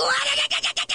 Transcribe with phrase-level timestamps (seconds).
[0.00, 0.89] Ooh, ah, yeah, yeah, yeah, yeah.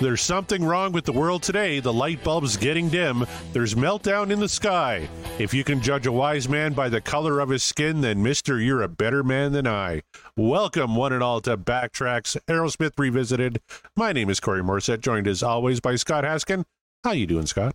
[0.00, 1.78] There's something wrong with the world today.
[1.78, 3.26] The light bulb's getting dim.
[3.52, 5.06] There's meltdown in the sky.
[5.38, 8.58] If you can judge a wise man by the color of his skin, then mister,
[8.58, 10.00] you're a better man than I.
[10.38, 13.60] Welcome, one and all, to Backtracks Aerosmith Revisited.
[13.94, 16.64] My name is Corey Morissette, joined as always by Scott Haskin.
[17.04, 17.74] How you doing, Scott?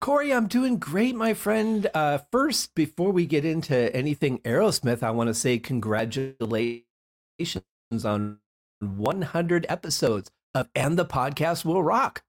[0.00, 1.88] Corey, I'm doing great, my friend.
[1.94, 6.82] Uh, first, before we get into anything Aerosmith, I want to say congratulations
[8.02, 8.40] on
[8.80, 12.22] 100 episodes of And the Podcast Will Rock.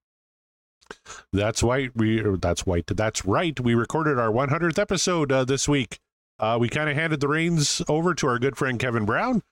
[1.32, 2.86] That's why We that's white.
[2.86, 3.58] That's right.
[3.58, 5.98] We recorded our 100th episode uh, this week.
[6.38, 9.42] Uh, we kind of handed the reins over to our good friend Kevin Brown,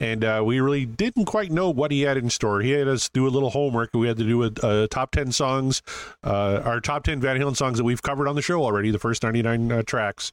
[0.00, 2.60] and uh, we really didn't quite know what he had in store.
[2.60, 3.90] He had us do a little homework.
[3.94, 5.80] We had to do a, a top 10 songs,
[6.24, 8.98] uh, our top 10 Van Halen songs that we've covered on the show already, the
[8.98, 10.32] first 99 uh, tracks,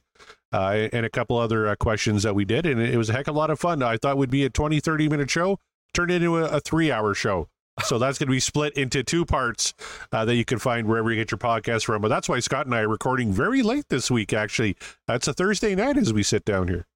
[0.52, 2.66] uh, and a couple other questions that we did.
[2.66, 3.82] And it was a heck of a lot of fun.
[3.82, 5.60] I thought would be a 20, 30 minute show,
[5.94, 7.48] turned into a, a three hour show.
[7.84, 9.74] So that's going to be split into two parts
[10.12, 12.02] uh, that you can find wherever you get your podcast from.
[12.02, 14.76] But that's why Scott and I are recording very late this week, actually.
[15.06, 16.86] That's a Thursday night as we sit down here.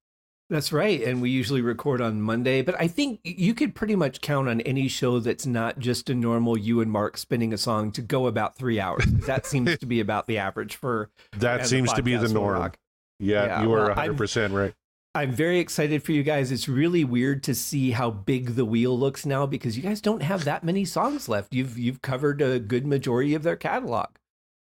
[0.49, 1.01] That's right.
[1.01, 2.61] And we usually record on Monday.
[2.61, 6.13] But I think you could pretty much count on any show that's not just a
[6.13, 9.05] normal you and Mark spinning a song to go about three hours.
[9.25, 11.09] That seems to be about the average for.
[11.37, 12.71] That seems to be the norm.
[13.19, 14.73] Yeah, yeah, you are well, 100% I'm, right.
[15.15, 16.51] I'm very excited for you guys.
[16.51, 20.23] It's really weird to see how big the wheel looks now because you guys don't
[20.23, 21.53] have that many songs left.
[21.53, 24.07] You've you've covered a good majority of their catalog.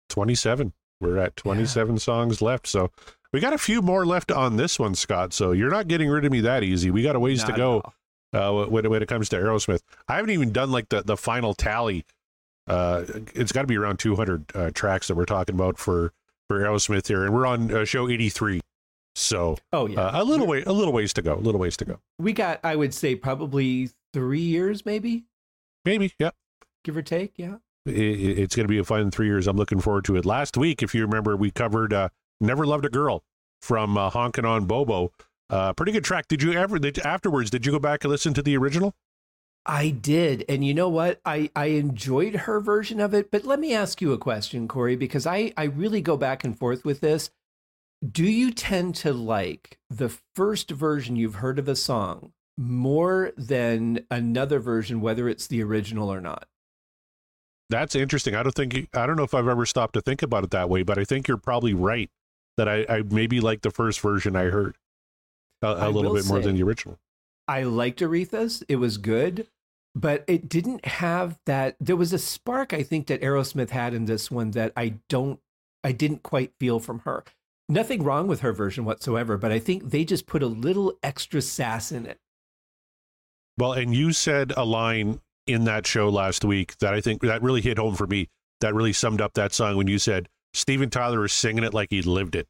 [0.10, 0.74] 27.
[1.00, 2.00] We're at 27 yeah.
[2.00, 2.66] songs left.
[2.66, 2.90] So
[3.32, 5.32] we got a few more left on this one, Scott.
[5.34, 6.90] So you're not getting rid of me that easy.
[6.90, 7.94] We got a ways not to go
[8.34, 9.82] uh, when, when it comes to Aerosmith.
[10.08, 12.06] I haven't even done like the, the final tally.
[12.68, 13.04] Uh,
[13.36, 16.14] it's got to be around 200 uh, tracks that we're talking about for,
[16.48, 17.26] for Aerosmith here.
[17.26, 18.62] And we're on uh, show 83.
[19.16, 21.76] So, oh yeah, uh, a little way, a little ways to go, a little ways
[21.78, 22.00] to go.
[22.18, 25.26] We got, I would say, probably three years, maybe,
[25.84, 26.32] maybe, yeah,
[26.84, 27.56] give or take, yeah.
[27.86, 29.48] It, it's going to be a fun three years.
[29.48, 30.26] I'm looking forward to it.
[30.26, 33.24] Last week, if you remember, we covered uh, "Never Loved a Girl"
[33.62, 35.12] from uh, Honkin' on Bobo.
[35.50, 36.28] Uh, pretty good track.
[36.28, 36.80] Did you ever?
[36.80, 38.96] Did, afterwards, did you go back and listen to the original?
[39.66, 40.46] I did.
[40.50, 41.20] And you know what?
[41.26, 43.30] I, I enjoyed her version of it.
[43.30, 46.58] But let me ask you a question, Corey, because I, I really go back and
[46.58, 47.30] forth with this
[48.10, 54.06] do you tend to like the first version you've heard of a song more than
[54.10, 56.48] another version, whether it's the original or not?
[57.70, 58.36] That's interesting.
[58.36, 60.70] I don't think I don't know if I've ever stopped to think about it that
[60.70, 62.10] way, but I think you're probably right
[62.58, 64.76] that I, I maybe like the first version I heard
[65.62, 67.00] a, a little bit more than the original.
[67.48, 69.48] I liked Aretha's; it was good,
[69.96, 71.78] but it didn't have that.
[71.80, 75.40] There was a spark I think that Aerosmith had in this one that I don't,
[75.82, 77.24] I didn't quite feel from her
[77.72, 81.42] nothing wrong with her version whatsoever, but I think they just put a little extra
[81.42, 82.20] sass in it.
[83.58, 87.42] Well, and you said a line in that show last week that I think that
[87.42, 88.30] really hit home for me.
[88.62, 91.90] That really summed up that song when you said Steven Tyler is singing it like
[91.90, 92.48] he lived it.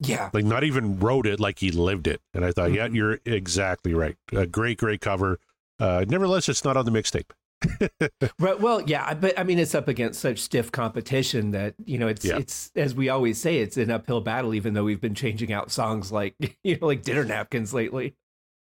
[0.00, 0.30] Yeah.
[0.32, 2.20] Like not even wrote it like he lived it.
[2.32, 2.76] And I thought, mm-hmm.
[2.76, 4.16] yeah, you're exactly right.
[4.32, 5.38] A great, great cover.
[5.78, 7.30] Uh, nevertheless, it's not on the mixtape.
[8.38, 8.60] right.
[8.60, 12.24] Well, yeah, but I mean, it's up against such stiff competition that you know, it's
[12.24, 12.38] yeah.
[12.38, 14.54] it's as we always say, it's an uphill battle.
[14.54, 18.14] Even though we've been changing out songs like you know, like dinner napkins lately.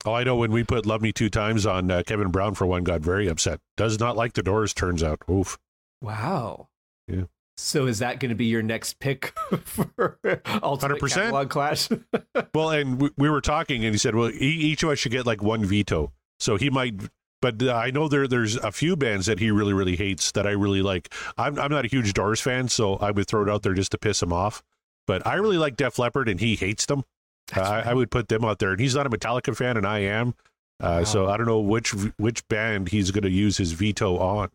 [0.05, 0.35] Oh, I know.
[0.35, 3.27] When we put "Love Me Two Times" on, uh, Kevin Brown for one got very
[3.27, 3.59] upset.
[3.77, 4.73] Does not like the Doors.
[4.73, 5.57] Turns out, oof.
[6.01, 6.69] Wow.
[7.07, 7.23] Yeah.
[7.57, 9.33] So is that going to be your next pick
[9.65, 10.17] for
[10.63, 11.13] ultimate 100%?
[11.13, 11.89] catalog clash?
[12.55, 15.27] well, and we, we, were talking, and he said, "Well, each of us should get
[15.27, 16.95] like one veto." So he might
[17.41, 20.47] but uh, I know there there's a few bands that he really really hates that
[20.47, 21.13] I really like.
[21.37, 23.91] I'm I'm not a huge Doors fan, so I would throw it out there just
[23.91, 24.63] to piss him off.
[25.07, 27.03] But I really like Def Leppard, and he hates them.
[27.55, 27.87] Uh, right.
[27.87, 29.99] I, I, would put them out there, and he's not a Metallica fan, and I
[29.99, 30.35] am.
[30.79, 31.03] Uh, wow.
[31.03, 34.49] So I don't know which which band he's going to use his veto on.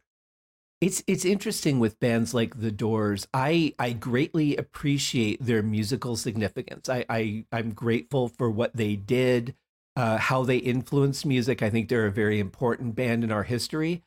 [0.81, 3.27] It's it's interesting with bands like The Doors.
[3.33, 6.89] I I greatly appreciate their musical significance.
[6.89, 9.55] I, I I'm grateful for what they did
[9.97, 11.63] uh, how they influence music.
[11.63, 14.03] I think they're a very important band in our history.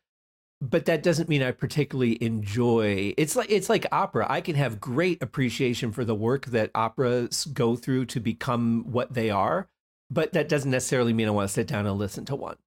[0.62, 3.14] But that doesn't mean I particularly enjoy.
[3.18, 4.28] It's like it's like opera.
[4.30, 9.14] I can have great appreciation for the work that operas go through to become what
[9.14, 9.70] they are,
[10.12, 12.58] but that doesn't necessarily mean I want to sit down and listen to one.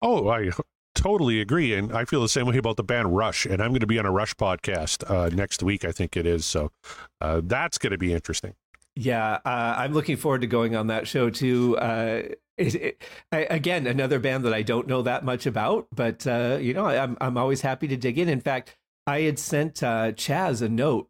[0.00, 0.50] Oh, I
[0.94, 3.44] totally agree, and I feel the same way about the band Rush.
[3.44, 6.24] And I'm going to be on a Rush podcast uh, next week, I think it
[6.24, 6.46] is.
[6.46, 6.72] So
[7.20, 8.54] uh, that's going to be interesting.
[9.00, 11.74] Yeah, uh, I'm looking forward to going on that show too.
[11.78, 12.22] Uh,
[12.58, 13.02] it, it,
[13.32, 16.84] I, again, another band that I don't know that much about, but uh, you know,
[16.84, 18.28] I'm I'm always happy to dig in.
[18.28, 18.76] In fact,
[19.06, 21.08] I had sent uh, Chaz a note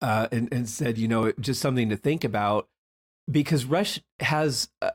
[0.00, 2.68] uh, and and said, you know, just something to think about
[3.28, 4.92] because Rush has a,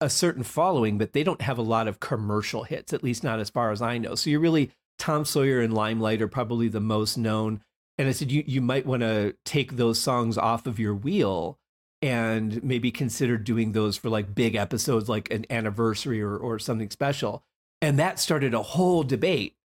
[0.00, 3.38] a certain following, but they don't have a lot of commercial hits, at least not
[3.38, 4.16] as far as I know.
[4.16, 7.60] So you're really Tom Sawyer and Limelight are probably the most known.
[7.98, 11.58] And I said, you you might want to take those songs off of your wheel
[12.02, 16.90] and maybe consider doing those for like big episodes like an anniversary or, or something
[16.90, 17.44] special.
[17.80, 19.56] And that started a whole debate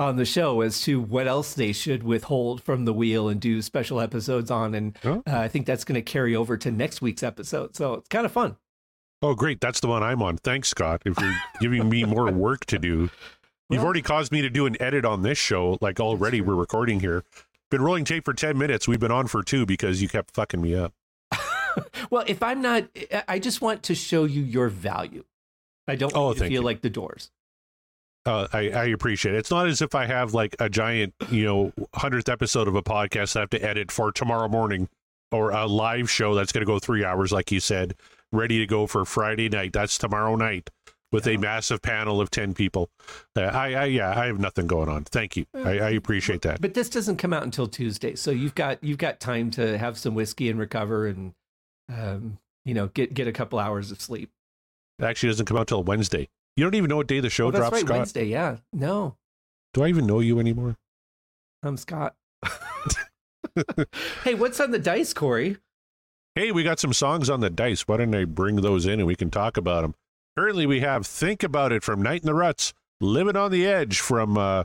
[0.00, 3.62] on the show as to what else they should withhold from the wheel and do
[3.62, 4.74] special episodes on.
[4.74, 7.74] And uh, I think that's going to carry over to next week's episode.
[7.74, 8.56] So it's kind of fun.
[9.22, 9.60] Oh, great.
[9.60, 10.36] That's the one I'm on.
[10.36, 11.02] Thanks, Scott.
[11.04, 13.10] If you're giving me more work to do,
[13.68, 15.78] you've already caused me to do an edit on this show.
[15.80, 17.24] Like already, we're recording here.
[17.70, 18.88] Been rolling tape for 10 minutes.
[18.88, 20.94] We've been on for two because you kept fucking me up.
[22.10, 22.84] well, if I'm not,
[23.26, 25.24] I just want to show you your value.
[25.86, 26.60] I don't want oh, you to feel you.
[26.62, 27.30] like the doors.
[28.26, 29.38] Uh, I, I, appreciate it.
[29.38, 32.82] It's not as if I have like a giant, you know, hundredth episode of a
[32.82, 34.88] podcast I have to edit for tomorrow morning,
[35.32, 37.94] or a live show that's going to go three hours, like you said,
[38.30, 39.72] ready to go for Friday night.
[39.72, 40.68] That's tomorrow night
[41.12, 41.34] with yeah.
[41.34, 42.90] a massive panel of ten people.
[43.36, 45.04] Uh, I, I, yeah, I have nothing going on.
[45.04, 45.46] Thank you.
[45.54, 46.60] I, I appreciate that.
[46.60, 49.98] But this doesn't come out until Tuesday, so you've got you've got time to have
[49.98, 51.34] some whiskey and recover and
[51.92, 54.30] um, you know, get get a couple hours of sleep.
[54.98, 56.28] It actually doesn't come out till Wednesday.
[56.56, 57.72] You don't even know what day the show oh, drops.
[57.72, 57.96] Right, Scott.
[57.96, 58.24] Wednesday.
[58.24, 58.56] Yeah.
[58.72, 59.16] No.
[59.74, 60.76] Do I even know you anymore?
[61.62, 62.14] I'm Scott.
[64.24, 65.56] hey, what's on the dice, Corey?
[66.34, 67.82] Hey, we got some songs on the dice.
[67.86, 69.94] Why don't I bring those in and we can talk about them?
[70.38, 73.98] Currently, we have "Think About It" from Night in the Ruts, "Living on the Edge"
[73.98, 74.62] from uh,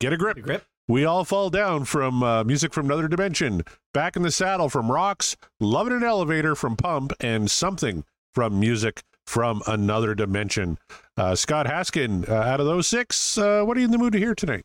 [0.00, 0.34] Get a Grip.
[0.34, 0.64] Get a grip.
[0.88, 3.62] We All Fall Down from uh, Music from Another Dimension,
[3.94, 8.02] Back in the Saddle from Rocks, Love in an Elevator from Pump, and Something
[8.34, 10.76] from Music from Another Dimension.
[11.16, 14.14] Uh, Scott Haskin, uh, out of those six, uh, what are you in the mood
[14.14, 14.64] to hear tonight?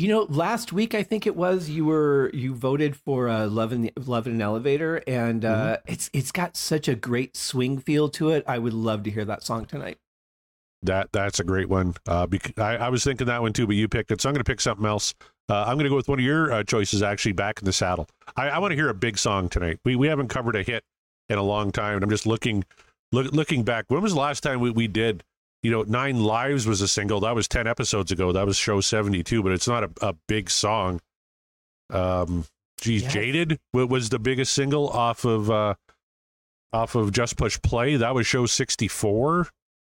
[0.00, 3.70] You know, last week I think it was you were you voted for uh, "Love
[3.70, 5.92] in the, Love in an Elevator," and uh, mm-hmm.
[5.92, 8.42] it's it's got such a great swing feel to it.
[8.46, 9.98] I would love to hear that song tonight.
[10.82, 11.96] That that's a great one.
[12.08, 14.32] Uh, bec- I, I, was thinking that one too, but you picked it, so I'm
[14.32, 15.12] going to pick something else.
[15.50, 17.02] Uh, I'm going to go with one of your uh, choices.
[17.02, 18.08] Actually, back in the saddle.
[18.36, 19.80] I, I want to hear a big song tonight.
[19.84, 20.82] We we haven't covered a hit
[21.28, 22.64] in a long time, and I'm just looking
[23.12, 23.84] look, looking back.
[23.88, 25.24] When was the last time we, we did?
[25.62, 27.20] You know, Nine Lives was a single.
[27.20, 28.32] That was ten episodes ago.
[28.32, 31.00] That was show 72, but it's not a, a big song.
[31.90, 32.46] Um,
[32.80, 33.08] geez, yeah.
[33.10, 35.74] Jaded was the biggest single off of uh,
[36.72, 37.96] off of Just Push Play.
[37.96, 39.48] That was show 64.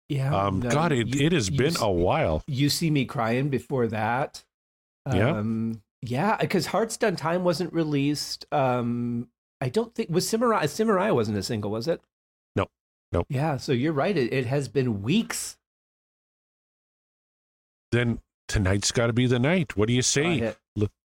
[0.09, 0.33] Yeah.
[0.33, 2.43] Um, no, God, it, you, it has been a while.
[2.47, 4.43] You see me crying before that.
[5.05, 5.79] Um, yeah.
[6.01, 8.45] Yeah, because Hearts Done Time wasn't released.
[8.51, 9.29] Um,
[9.59, 10.63] I don't think was Cimaraya.
[10.63, 12.01] Cimaraya wasn't a single, was it?
[12.55, 12.67] No,
[13.11, 13.25] no.
[13.29, 14.15] Yeah, so you're right.
[14.15, 15.56] It, it has been weeks.
[17.91, 19.77] Then tonight's got to be the night.
[19.77, 20.55] What do you say?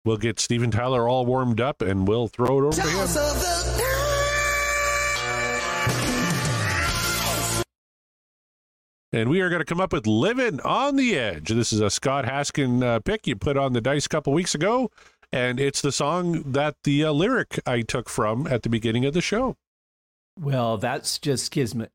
[0.05, 4.05] We'll get Steven Tyler all warmed up and we'll throw it over to him.
[9.15, 11.89] and we are going to come up with "Living on the Edge." This is a
[11.89, 14.91] Scott Haskin uh, pick you put on the dice a couple weeks ago,
[15.33, 19.15] and it's the song that the uh, lyric I took from at the beginning of
[19.15, 19.57] the show.
[20.39, 21.93] Well, that's just kismet.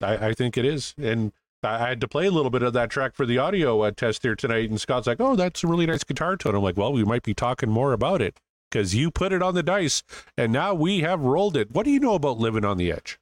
[0.00, 1.32] I, I think it is, and
[1.62, 4.22] I had to play a little bit of that track for the audio uh, test
[4.22, 6.92] here tonight, and Scott's like, "Oh, that's a really nice guitar tone." I'm like, "Well,
[6.92, 8.38] we might be talking more about it
[8.70, 10.02] because you put it on the dice,
[10.36, 13.18] and now we have rolled it." What do you know about living on the edge?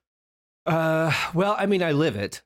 [0.67, 2.43] Uh, well, I mean, I live it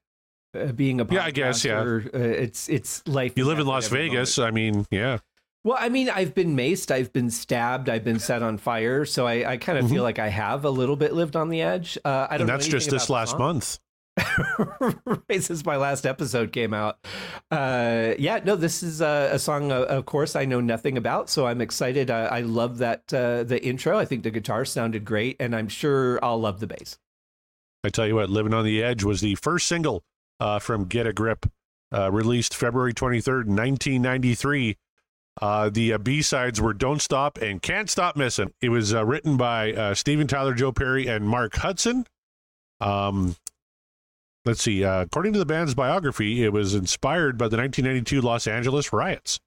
[0.54, 1.80] uh, being a yeah, I guess yeah.
[1.80, 3.32] Uh, it's it's life.
[3.36, 4.38] You live in Las Vegas.
[4.38, 4.52] Moment.
[4.52, 5.18] I mean, yeah.
[5.62, 9.26] Well, I mean, I've been maced, I've been stabbed, I've been set on fire, so
[9.26, 9.94] I, I kind of mm-hmm.
[9.94, 11.98] feel like I have a little bit lived on the edge.
[12.02, 12.42] Uh, I don't.
[12.42, 13.78] And that's just this last month.
[15.28, 16.98] right since my last episode came out.
[17.50, 21.30] Uh, yeah, no, this is a, a, song, uh, of course, I know nothing about,
[21.30, 22.10] so I'm excited.
[22.10, 23.98] I, I love that uh, the intro.
[23.98, 26.98] I think the guitar sounded great, and I'm sure I'll love the bass.
[27.84, 30.02] I tell you what, "Living on the Edge" was the first single
[30.38, 31.46] uh, from Get a Grip,
[31.92, 34.76] uh, released February 23rd, 1993.
[35.40, 38.52] Uh, the uh, B sides were Don't Stop and Can't Stop Missing.
[38.60, 42.06] It was uh, written by uh, Steven Tyler, Joe Perry, and Mark Hudson.
[42.80, 43.36] Um,
[44.44, 44.82] let's see.
[44.82, 49.40] according to the band's biography, it was inspired by the 1992 Los Angeles riots.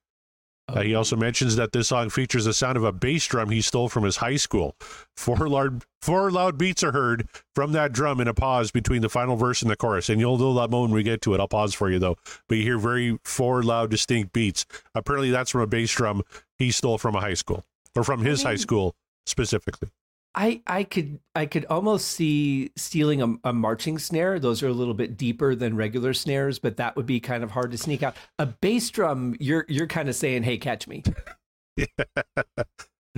[0.66, 3.60] Uh, he also mentions that this song features the sound of a bass drum he
[3.60, 4.74] stole from his high school.
[5.16, 9.10] Four loud, four loud beats are heard from that drum in a pause between the
[9.10, 10.08] final verse and the chorus.
[10.08, 11.40] And you'll know that moment when we get to it.
[11.40, 12.16] I'll pause for you though.
[12.48, 14.64] But you hear very four loud, distinct beats.
[14.94, 16.22] Apparently, that's from a bass drum
[16.58, 18.94] he stole from a high school or from his high school
[19.26, 19.90] specifically.
[20.34, 24.38] I I could I could almost see stealing a, a, marching snare.
[24.38, 27.52] Those are a little bit deeper than regular snares, but that would be kind of
[27.52, 28.16] hard to sneak out.
[28.38, 31.02] A bass drum, you're you're kind of saying, "Hey, catch me."
[31.76, 31.86] yeah.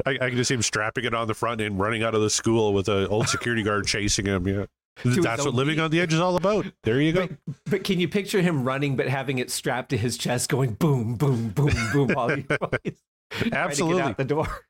[0.05, 2.21] I, I, can just see him strapping it on the front and running out of
[2.21, 4.47] the school with an old security guard chasing him.
[4.47, 4.67] Yeah.
[5.05, 6.67] That's what living on the edge is all about.
[6.83, 7.27] There you go.
[7.27, 10.75] But, but, can you picture him running, but having it strapped to his chest, going
[10.75, 14.67] boom, boom, boom, boom, while, he, while he's absolutely out the door?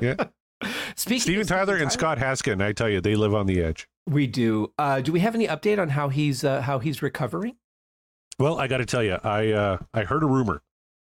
[0.00, 0.14] Yeah.
[0.98, 3.86] Speaking Steven Tyler and Scott Haskin, I tell you, they live on the edge.
[4.08, 4.72] We do.
[4.76, 7.54] Uh, do we have any update on how he's uh, how he's recovering?
[8.40, 10.60] Well, I got to tell you, I uh, I heard a rumor.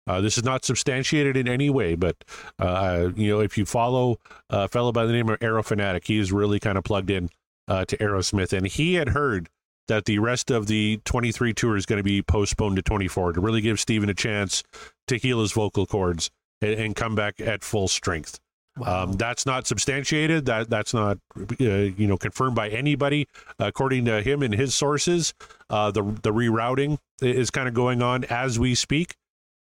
[0.06, 2.22] Uh, this is not substantiated in any way, but
[2.58, 4.18] uh, you know, if you follow
[4.50, 7.30] a fellow by the name of Aero Fanatic, he is really kind of plugged in
[7.66, 9.48] uh, to Aerosmith, and he had heard
[9.86, 13.40] that the rest of the 23 tour is going to be postponed to 24 to
[13.40, 14.62] really give Steven a chance
[15.06, 16.30] to heal his vocal cords
[16.60, 18.38] and, and come back at full strength.
[18.84, 20.46] Um, that's not substantiated.
[20.46, 23.28] That that's not uh, you know confirmed by anybody.
[23.58, 25.34] According to him and his sources,
[25.70, 29.14] uh, the the rerouting is kind of going on as we speak.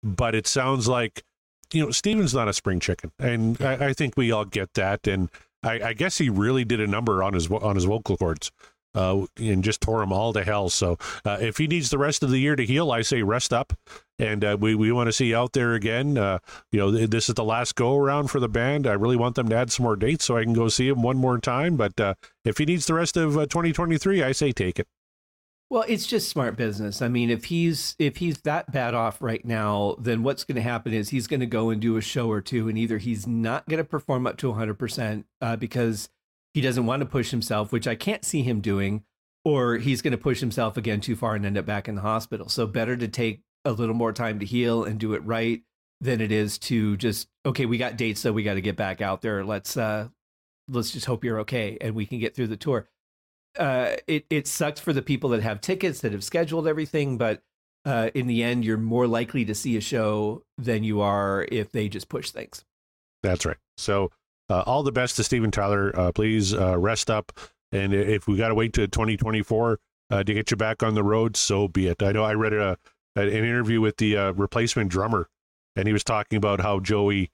[0.02, 1.22] But it sounds like
[1.72, 5.06] you know Steven's not a spring chicken, and I, I think we all get that.
[5.06, 5.30] And
[5.62, 8.50] I, I, guess he really did a number on his on his vocal cords.
[8.96, 10.70] Uh, and just tore him all to hell.
[10.70, 13.52] So uh, if he needs the rest of the year to heal, I say rest
[13.52, 13.74] up,
[14.18, 16.16] and uh, we we want to see out there again.
[16.16, 16.38] Uh,
[16.72, 18.86] you know, this is the last go around for the band.
[18.86, 21.02] I really want them to add some more dates so I can go see him
[21.02, 21.76] one more time.
[21.76, 24.88] But uh, if he needs the rest of uh, 2023, I say take it.
[25.68, 27.02] Well, it's just smart business.
[27.02, 30.62] I mean, if he's if he's that bad off right now, then what's going to
[30.62, 33.26] happen is he's going to go and do a show or two, and either he's
[33.26, 35.26] not going to perform up to 100 uh, percent
[35.58, 36.08] because
[36.56, 39.04] he doesn't want to push himself, which I can't see him doing,
[39.44, 42.00] or he's going to push himself again too far and end up back in the
[42.00, 42.48] hospital.
[42.48, 45.62] So better to take a little more time to heal and do it right
[46.00, 49.00] than it is to just okay, we got dates, so we got to get back
[49.00, 49.44] out there.
[49.44, 50.08] Let's uh,
[50.68, 52.88] let's just hope you're okay and we can get through the tour
[53.58, 57.42] uh, it it sucks for the people that have tickets that have scheduled everything, but
[57.84, 61.70] uh, in the end, you're more likely to see a show than you are if
[61.72, 62.64] they just push things.
[63.22, 63.56] That's right.
[63.76, 64.10] So
[64.48, 65.92] uh, all the best to Steven Tyler.
[65.98, 67.32] Uh, please uh, rest up,
[67.72, 69.78] and if we got to wait to 2024
[70.10, 72.02] uh, to get you back on the road, so be it.
[72.02, 72.76] I know I read a,
[73.16, 75.28] an interview with the replacement drummer,
[75.74, 77.30] and he was talking about how Joey.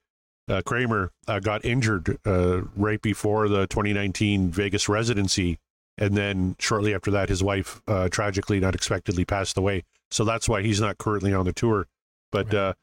[0.65, 1.09] Kramer
[1.41, 5.57] got injured right before the 2019 Vegas residency
[5.97, 9.83] and then shortly after that, his wife uh, tragically, not unexpectedly, passed away.
[10.11, 11.87] So that's why he's not currently on the tour.
[12.31, 12.55] But right.
[12.55, 12.73] uh,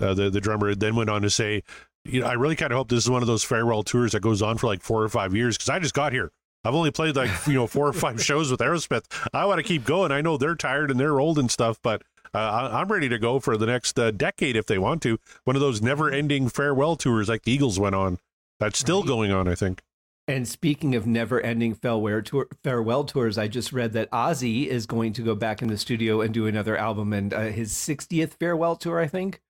[0.00, 1.62] uh, the the drummer then went on to say,
[2.04, 4.20] you know, I really kind of hope this is one of those farewell tours that
[4.20, 6.30] goes on for like four or five years because I just got here.
[6.64, 9.04] I've only played like you know four or five shows with Aerosmith.
[9.32, 10.12] I want to keep going.
[10.12, 12.02] I know they're tired and they're old and stuff, but
[12.34, 15.18] uh, I'm ready to go for the next uh, decade if they want to.
[15.44, 18.18] One of those never-ending farewell tours like the Eagles went on.
[18.60, 19.08] That's still right.
[19.08, 19.82] going on, I think.
[20.28, 25.12] And speaking of never-ending farewell, tour, farewell tours, I just read that Ozzy is going
[25.14, 28.76] to go back in the studio and do another album, and uh, his 60th farewell
[28.76, 29.40] tour, I think.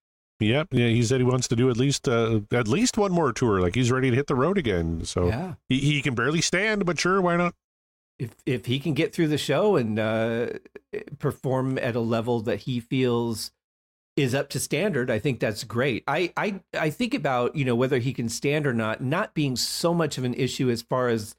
[0.40, 0.88] Yeah, yeah.
[0.88, 3.60] He said he wants to do at least uh, at least one more tour.
[3.60, 5.04] Like he's ready to hit the road again.
[5.04, 5.54] So yeah.
[5.68, 7.54] he, he can barely stand, but sure, why not?
[8.18, 10.46] If if he can get through the show and uh,
[11.18, 13.52] perform at a level that he feels
[14.16, 16.04] is up to standard, I think that's great.
[16.06, 19.56] I, I I think about you know whether he can stand or not, not being
[19.56, 21.36] so much of an issue as far as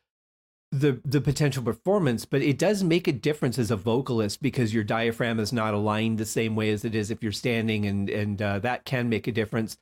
[0.72, 4.86] the the potential performance, but it does make a difference as a vocalist because your
[4.86, 8.42] diaphragm is not aligned the same way as it is if you're standing, and and
[8.42, 9.78] uh, that can make a difference.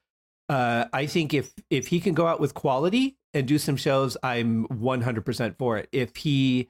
[0.48, 4.18] Uh, I think if if he can go out with quality and do some shows,
[4.24, 5.88] I'm 100% for it.
[5.92, 6.70] If he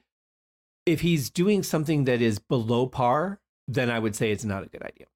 [0.84, 4.66] if he's doing something that is below par, then I would say it's not a
[4.66, 5.06] good idea.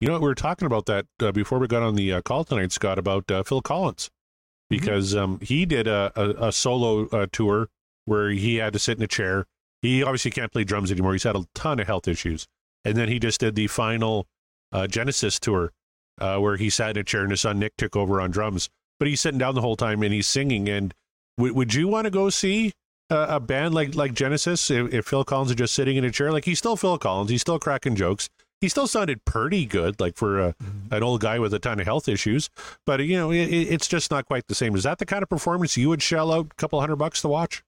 [0.00, 2.44] You know, we were talking about that uh, before we got on the uh, call
[2.44, 4.76] tonight, Scott, about uh, Phil Collins, mm-hmm.
[4.76, 5.24] because mm-hmm.
[5.24, 7.68] um, he did a, a, a solo uh, tour
[8.08, 9.46] where he had to sit in a chair.
[9.82, 11.12] He obviously can't play drums anymore.
[11.12, 12.46] He's had a ton of health issues.
[12.84, 14.26] And then he just did the final
[14.72, 15.72] uh, Genesis tour
[16.20, 18.68] uh, where he sat in a chair and his son Nick took over on drums.
[18.98, 20.68] But he's sitting down the whole time and he's singing.
[20.68, 20.92] And
[21.36, 22.72] w- would you want to go see
[23.10, 26.32] a band like like Genesis if, if Phil Collins is just sitting in a chair?
[26.32, 27.30] Like he's still Phil Collins.
[27.30, 28.28] He's still cracking jokes
[28.60, 30.94] he still sounded pretty good, like for a, mm-hmm.
[30.94, 32.50] an old guy with a ton of health issues.
[32.86, 34.74] But you know, it, it's just not quite the same.
[34.74, 37.28] Is that the kind of performance you would shell out a couple hundred bucks to
[37.28, 37.62] watch?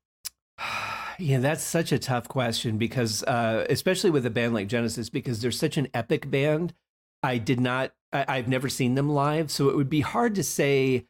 [1.18, 5.42] Yeah, that's such a tough question because, uh, especially with a band like Genesis, because
[5.42, 6.72] they're such an epic band.
[7.22, 10.42] I did not, I, I've never seen them live, so it would be hard to
[10.42, 11.04] say.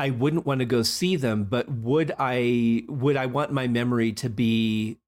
[0.00, 2.82] I wouldn't want to go see them, but would I?
[2.88, 4.98] Would I want my memory to be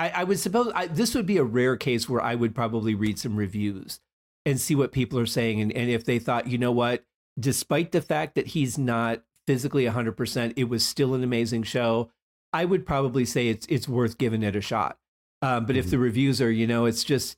[0.00, 2.94] I, I would suppose I, this would be a rare case where I would probably
[2.94, 4.00] read some reviews
[4.46, 5.60] and see what people are saying.
[5.60, 7.04] And, and if they thought, you know what,
[7.38, 12.10] despite the fact that he's not physically 100%, it was still an amazing show.
[12.52, 14.98] I would probably say it's it's worth giving it a shot.
[15.42, 15.80] Um, but mm-hmm.
[15.80, 17.36] if the reviews are, you know, it's just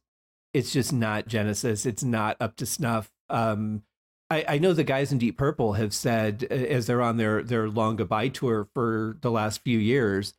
[0.55, 1.87] it's just not Genesis.
[1.87, 3.11] It's not up to snuff.
[3.31, 3.83] Um,
[4.31, 7.69] I, I, know the guys in Deep Purple have said as they're on their their
[7.69, 10.35] long goodbye tour for the last few years,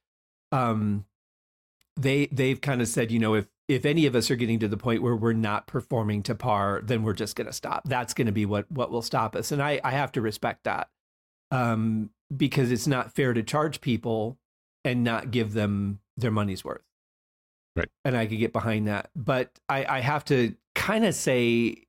[0.51, 1.05] um,
[1.95, 4.67] they they've kind of said, you know, if if any of us are getting to
[4.67, 7.83] the point where we're not performing to par, then we're just going to stop.
[7.85, 10.63] That's going to be what what will stop us, and I I have to respect
[10.65, 10.89] that
[11.51, 14.37] um, because it's not fair to charge people
[14.83, 16.83] and not give them their money's worth.
[17.75, 17.89] Right.
[18.05, 21.85] And I could get behind that, but I I have to kind of say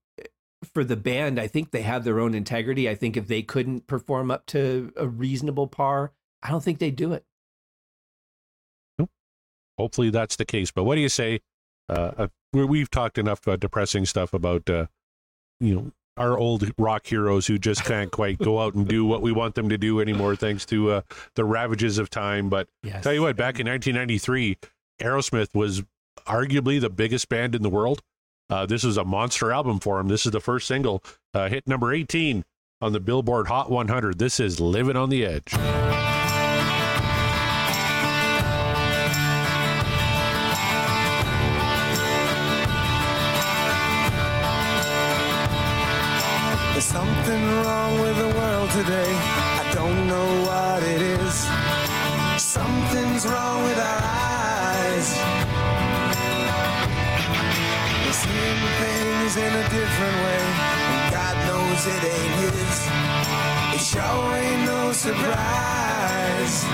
[0.64, 2.88] for the band, I think they have their own integrity.
[2.88, 6.96] I think if they couldn't perform up to a reasonable par, I don't think they'd
[6.96, 7.24] do it.
[9.76, 10.70] Hopefully that's the case.
[10.70, 11.40] But what do you say?
[11.88, 14.86] Uh, uh we've talked enough about depressing stuff about, uh,
[15.60, 19.22] you know, our old rock heroes who just can't quite go out and do what
[19.22, 21.00] we want them to do anymore, thanks to uh,
[21.34, 22.48] the ravages of time.
[22.48, 23.02] But yes.
[23.02, 24.56] tell you what, back in 1993,
[25.00, 25.82] Aerosmith was
[26.26, 28.02] arguably the biggest band in the world.
[28.50, 30.08] Uh, this is a monster album for him.
[30.08, 31.02] This is the first single,
[31.32, 32.44] uh, hit number 18
[32.80, 34.18] on the Billboard Hot 100.
[34.18, 36.03] This is Living on the Edge.
[48.74, 49.06] Today.
[49.06, 51.34] I don't know what it is.
[52.42, 55.08] Something's wrong with our eyes.
[58.02, 60.42] We're seeing things in a different way.
[60.90, 62.76] And God knows it ain't his.
[63.74, 66.64] It sure ain't no surprise.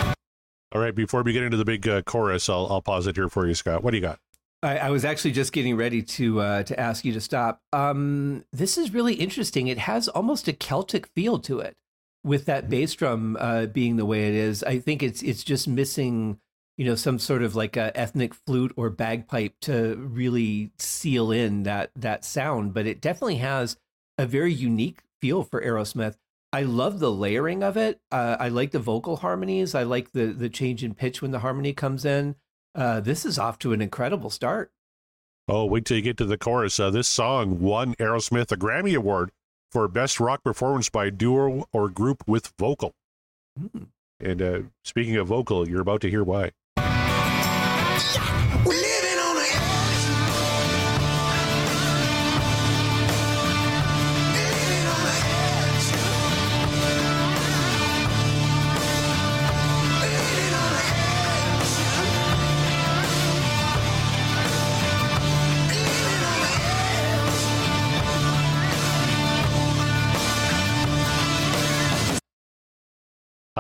[0.73, 3.29] All right, before we get into the big uh, chorus, I'll, I'll pause it here
[3.29, 3.83] for you, Scott.
[3.83, 4.19] What do you got?
[4.63, 7.63] I, I, was actually just getting ready to uh, to ask you to stop.
[7.73, 9.69] Um, this is really interesting.
[9.69, 11.77] It has almost a Celtic feel to it,
[12.25, 14.63] with that bass drum uh, being the way it is.
[14.63, 16.39] I think it's it's just missing,
[16.77, 21.63] you know, some sort of like a ethnic flute or bagpipe to really seal in
[21.65, 22.75] that that sound.
[22.75, 23.77] But it definitely has
[24.19, 26.17] a very unique feel for Aerosmith.
[26.53, 28.01] I love the layering of it.
[28.11, 29.75] Uh, I like the vocal harmonies.
[29.75, 32.35] I like the the change in pitch when the harmony comes in
[32.75, 34.73] uh, this is off to an incredible start.
[35.49, 36.79] Oh, wait till you get to the chorus.
[36.79, 39.33] Uh, this song won Aerosmith a Grammy Award
[39.71, 42.95] for Best Rock Performance by Duo or Group with Vocal.
[43.59, 43.89] Mm.
[44.21, 46.53] And uh, speaking of vocal, you're about to hear why.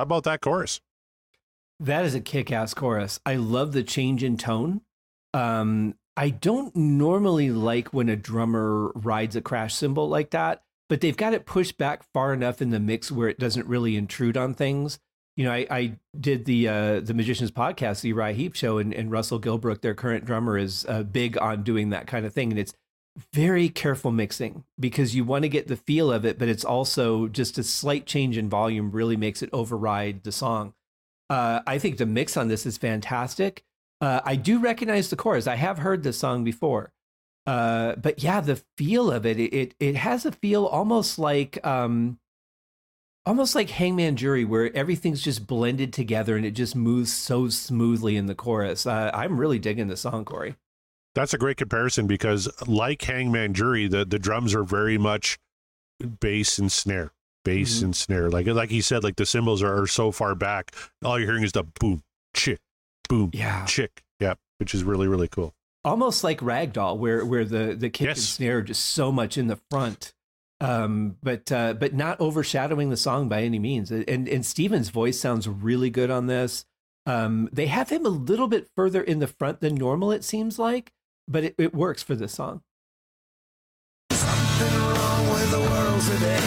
[0.00, 0.80] How about that chorus?
[1.78, 3.20] That is a kick ass chorus.
[3.26, 4.80] I love the change in tone.
[5.34, 11.02] Um, I don't normally like when a drummer rides a crash cymbal like that, but
[11.02, 14.38] they've got it pushed back far enough in the mix where it doesn't really intrude
[14.38, 14.98] on things.
[15.36, 18.94] You know, I, I did the uh, the Magicians podcast, the Uriah Heep show, and,
[18.94, 22.50] and Russell Gilbrook, their current drummer, is uh, big on doing that kind of thing,
[22.50, 22.72] and it's
[23.32, 27.28] very careful mixing because you want to get the feel of it, but it's also
[27.28, 30.74] just a slight change in volume really makes it override the song.
[31.28, 33.64] Uh, I think the mix on this is fantastic.
[34.00, 35.46] Uh, I do recognize the chorus.
[35.46, 36.92] I have heard this song before.
[37.46, 42.18] Uh, but yeah, the feel of it, it, it, has a feel almost like, um,
[43.26, 48.16] almost like Hangman Jury, where everything's just blended together and it just moves so smoothly
[48.16, 48.86] in the chorus.
[48.86, 50.56] Uh, I'm really digging the song, Corey.
[51.14, 55.38] That's a great comparison because, like Hangman Jury, the, the drums are very much
[56.20, 57.12] bass and snare,
[57.44, 57.86] bass mm-hmm.
[57.86, 58.30] and snare.
[58.30, 61.42] Like like he said, like the cymbals are, are, so far back, all you're hearing
[61.42, 62.02] is the boom,
[62.34, 62.60] chick,
[63.08, 65.54] boom, yeah, chick, yeah, which is really really cool.
[65.84, 68.18] Almost like Ragdoll, where where the the kick yes.
[68.18, 70.12] and snare are just so much in the front,
[70.60, 73.90] um, but uh, but not overshadowing the song by any means.
[73.90, 76.66] And and Steven's voice sounds really good on this.
[77.06, 80.12] Um, they have him a little bit further in the front than normal.
[80.12, 80.92] It seems like
[81.30, 82.62] but it, it works for this song.
[84.10, 86.42] Something wrong with the world today.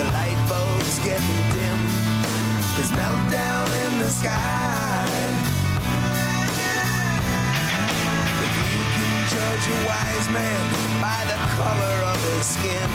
[0.00, 1.80] The light bulbs getting dim.
[2.74, 5.04] There's meltdown in the sky.
[8.42, 10.62] If you can judge a wise man
[11.04, 12.90] by the color of his skin,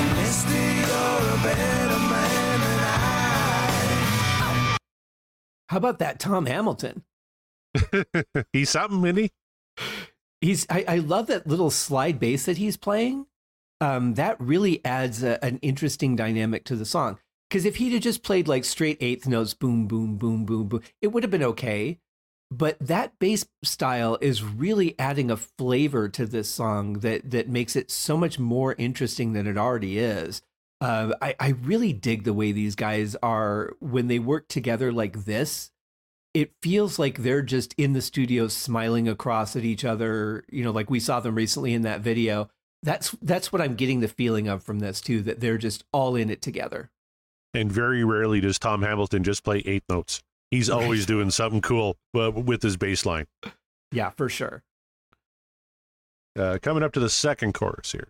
[0.00, 4.76] enlisted or a better man than I.
[5.68, 7.04] How about that Tom Hamilton?
[8.52, 9.30] he's something, isn't he?
[10.46, 13.26] He's I, I love that little slide bass that he's playing.
[13.80, 17.18] Um, that really adds a, an interesting dynamic to the song.
[17.50, 20.82] Because if he'd have just played like straight eighth notes, boom, boom, boom, boom, boom,
[21.02, 21.98] it would have been okay.
[22.50, 27.74] But that bass style is really adding a flavor to this song that that makes
[27.74, 30.42] it so much more interesting than it already is.
[30.80, 35.24] Uh, I, I really dig the way these guys are when they work together like
[35.24, 35.72] this.
[36.36, 40.70] It feels like they're just in the studio smiling across at each other, you know,
[40.70, 42.50] like we saw them recently in that video.
[42.82, 46.14] That's that's what I'm getting the feeling of from this too, that they're just all
[46.14, 46.90] in it together.
[47.54, 50.22] And very rarely does Tom Hamilton just play eight notes.
[50.50, 53.28] He's always doing something cool uh, with his bass line.
[53.90, 54.62] Yeah, for sure.
[56.38, 58.08] Uh, coming up to the second chorus here.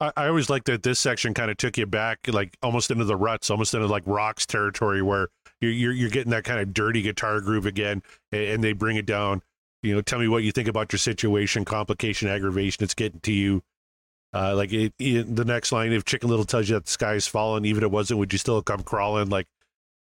[0.00, 3.04] I, I always like that this section kind of took you back, like almost into
[3.04, 5.28] the ruts, almost into like rocks territory, where
[5.60, 8.96] you're you're, you're getting that kind of dirty guitar groove again, and, and they bring
[8.96, 9.42] it down.
[9.82, 12.82] You know, tell me what you think about your situation, complication, aggravation.
[12.82, 13.62] It's getting to you.
[14.34, 17.14] Uh, like it, it, the next line, if Chicken Little tells you that the sky
[17.14, 19.30] is falling, even if it wasn't, would you still come crawling?
[19.30, 19.46] Like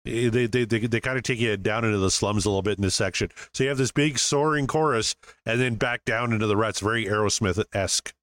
[0.04, 2.78] they they they, they kind of take you down into the slums a little bit
[2.78, 3.28] in this section.
[3.52, 7.04] So you have this big soaring chorus, and then back down into the ruts, very
[7.04, 8.14] Aerosmith esque.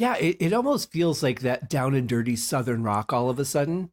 [0.00, 3.44] Yeah, it, it almost feels like that down and dirty southern rock all of a
[3.44, 3.90] sudden.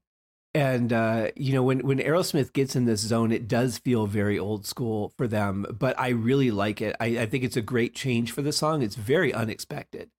[0.55, 4.39] And uh, you know, when when Aerosmith gets in this zone, it does feel very
[4.39, 5.65] old school for them.
[5.77, 6.95] But I really like it.
[7.01, 8.81] I, I think it's a great change for the song.
[8.83, 10.11] It's very unexpected,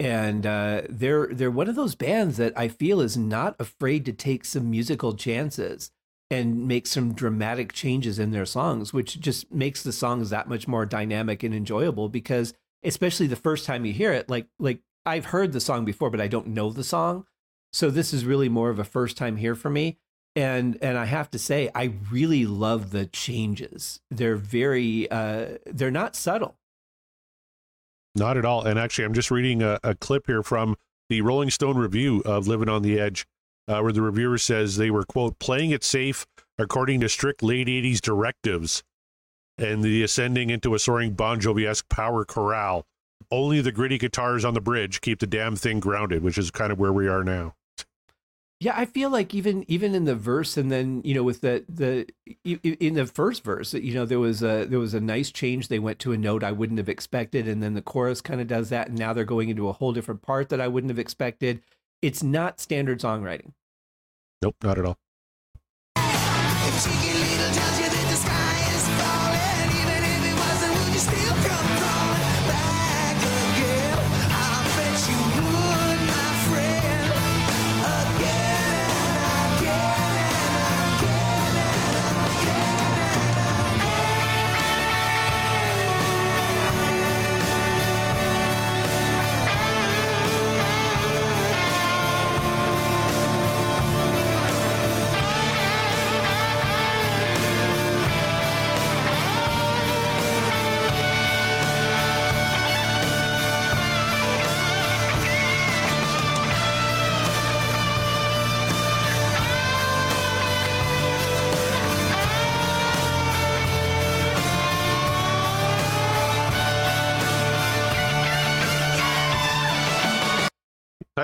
[0.00, 4.12] and uh, they're they're one of those bands that I feel is not afraid to
[4.12, 5.92] take some musical chances
[6.28, 10.66] and make some dramatic changes in their songs, which just makes the songs that much
[10.66, 12.08] more dynamic and enjoyable.
[12.08, 16.08] Because especially the first time you hear it, like like I've heard the song before,
[16.08, 17.26] but I don't know the song.
[17.72, 19.98] So this is really more of a first time here for me.
[20.36, 24.00] And and I have to say, I really love the changes.
[24.08, 26.56] They're very uh they're not subtle.
[28.14, 28.64] Not at all.
[28.64, 30.76] And actually I'm just reading a, a clip here from
[31.08, 33.26] the Rolling Stone review of Living on the Edge,
[33.66, 36.24] uh, where the reviewer says they were, quote, playing it safe
[36.56, 38.84] according to strict late 80s directives
[39.58, 42.86] and the ascending into a soaring Bon Jovi esque power chorale
[43.30, 46.72] only the gritty guitars on the bridge keep the damn thing grounded, which is kind
[46.72, 47.54] of where we are now.
[48.62, 51.64] Yeah, I feel like even even in the verse, and then you know, with the
[51.66, 52.06] the
[52.44, 55.68] in the first verse, you know, there was a there was a nice change.
[55.68, 58.48] They went to a note I wouldn't have expected, and then the chorus kind of
[58.48, 60.98] does that, and now they're going into a whole different part that I wouldn't have
[60.98, 61.62] expected.
[62.02, 63.52] It's not standard songwriting.
[64.42, 64.98] Nope, not at all.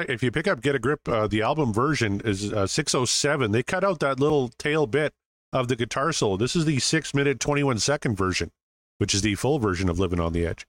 [0.00, 3.52] If you pick up Get a Grip, uh, the album version is uh, 607.
[3.52, 5.12] They cut out that little tail bit
[5.52, 6.36] of the guitar solo.
[6.36, 8.50] This is the six minute, 21 second version,
[8.98, 10.66] which is the full version of Living on the Edge.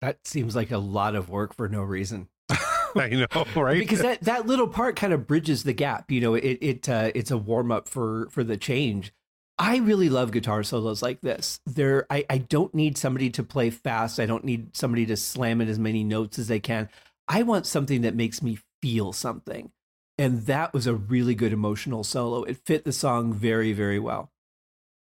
[0.00, 2.28] That seems like a lot of work for no reason.
[2.96, 3.78] I know, right?
[3.78, 6.10] because that, that little part kind of bridges the gap.
[6.10, 9.12] You know, it it uh, it's a warm up for for the change.
[9.58, 11.60] I really love guitar solos like this.
[11.64, 14.18] There, I, I don't need somebody to play fast.
[14.18, 16.88] I don't need somebody to slam in as many notes as they can.
[17.28, 19.70] I want something that makes me feel something.
[20.16, 22.44] And that was a really good emotional solo.
[22.44, 24.30] It fit the song very, very well.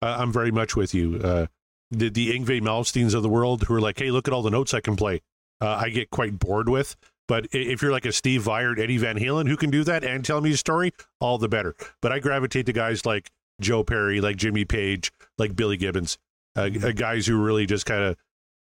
[0.01, 1.19] I'm very much with you.
[1.21, 1.47] Uh,
[1.91, 4.49] the, the Yngwie Malmsteens of the world who are like, hey, look at all the
[4.49, 5.21] notes I can play.
[5.59, 6.95] Uh, I get quite bored with.
[7.27, 10.25] But if you're like a Steve Vai, Eddie Van Halen who can do that and
[10.25, 11.75] tell me a story, all the better.
[12.01, 13.29] But I gravitate to guys like
[13.61, 16.17] Joe Perry, like Jimmy Page, like Billy Gibbons,
[16.57, 18.17] uh, uh guys who really just kind of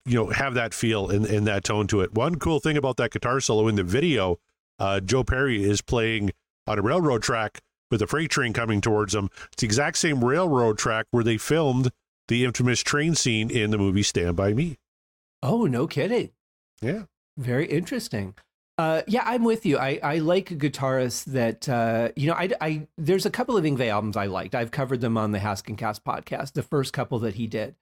[0.05, 2.13] you know have that feel and, and that tone to it.
[2.13, 4.39] One cool thing about that guitar solo in the video,
[4.79, 6.31] uh, Joe Perry is playing
[6.67, 7.61] on a railroad track
[7.91, 9.29] with a freight train coming towards him.
[9.51, 11.91] It's the exact same railroad track where they filmed
[12.27, 14.77] the infamous train scene in the movie Stand By Me.
[15.41, 16.31] Oh, no kidding.
[16.81, 17.03] Yeah.
[17.37, 18.35] Very interesting.
[18.77, 19.77] Uh, yeah, I'm with you.
[19.77, 23.89] I, I like guitarists that, uh, you know, I, I, there's a couple of Yngwie
[23.89, 24.55] albums I liked.
[24.55, 27.75] I've covered them on the Haskin Cast podcast, the first couple that he did.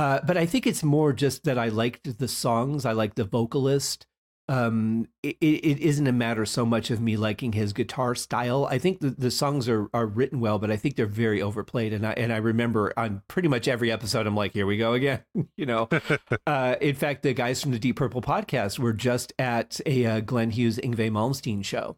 [0.00, 2.86] Uh, but I think it's more just that I liked the songs.
[2.86, 4.06] I like the vocalist
[4.50, 8.66] um, it, it isn't a matter so much of me liking his guitar style.
[8.68, 11.92] I think the, the songs are, are written well, but I think they're very overplayed.
[11.92, 14.94] And I and I remember on pretty much every episode, I'm like, here we go
[14.94, 15.22] again.
[15.56, 15.88] you know,
[16.48, 20.20] uh, in fact, the guys from the Deep Purple podcast were just at a uh,
[20.20, 21.96] Glenn Hughes Yngwie Malmsteen show,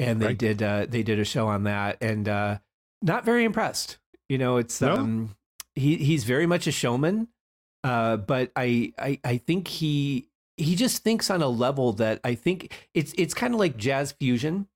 [0.00, 0.38] and they right.
[0.38, 2.58] did uh, they did a show on that, and uh,
[3.00, 3.98] not very impressed.
[4.28, 4.96] You know, it's no?
[4.96, 5.36] um,
[5.76, 7.28] he he's very much a showman.
[7.84, 12.34] Uh, but I, I I think he he just thinks on a level that I
[12.34, 14.66] think it's it's kind of like jazz fusion.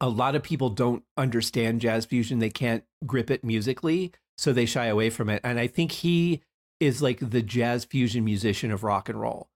[0.00, 4.64] A lot of people don't understand jazz fusion; they can't grip it musically, so they
[4.64, 5.42] shy away from it.
[5.44, 6.40] And I think he
[6.78, 9.50] is like the jazz fusion musician of rock and roll,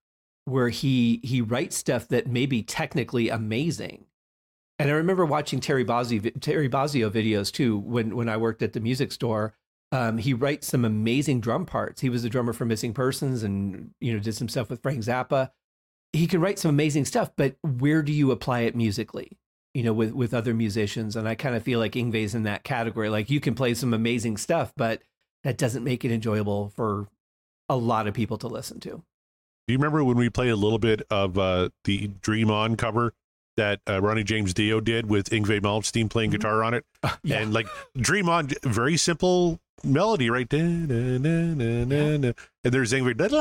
[0.45, 4.07] where he he writes stuff that may be technically amazing.
[4.79, 8.75] And I remember watching Terry Bozzio Terry Bozzio videos too when when I worked at
[8.75, 9.55] the music store
[9.95, 12.01] um, he writes some amazing drum parts.
[12.01, 14.99] He was a drummer for Missing Persons, and you know did some stuff with Frank
[14.99, 15.51] Zappa.
[16.13, 19.39] He can write some amazing stuff, but where do you apply it musically?
[19.73, 22.65] You know, with with other musicians, and I kind of feel like Yngwie's in that
[22.65, 23.09] category.
[23.09, 25.01] Like you can play some amazing stuff, but
[25.45, 27.07] that doesn't make it enjoyable for
[27.69, 28.91] a lot of people to listen to.
[28.91, 33.15] Do you remember when we played a little bit of uh, the Dream On cover
[33.57, 36.39] that uh, Ronnie James Dio did with Yngwie Malmsteen playing mm-hmm.
[36.39, 36.85] guitar on it?
[37.05, 37.39] Uh, yeah.
[37.39, 40.61] And like Dream On, very simple melody right there.
[40.61, 43.15] And there's angry.
[43.15, 43.33] Like,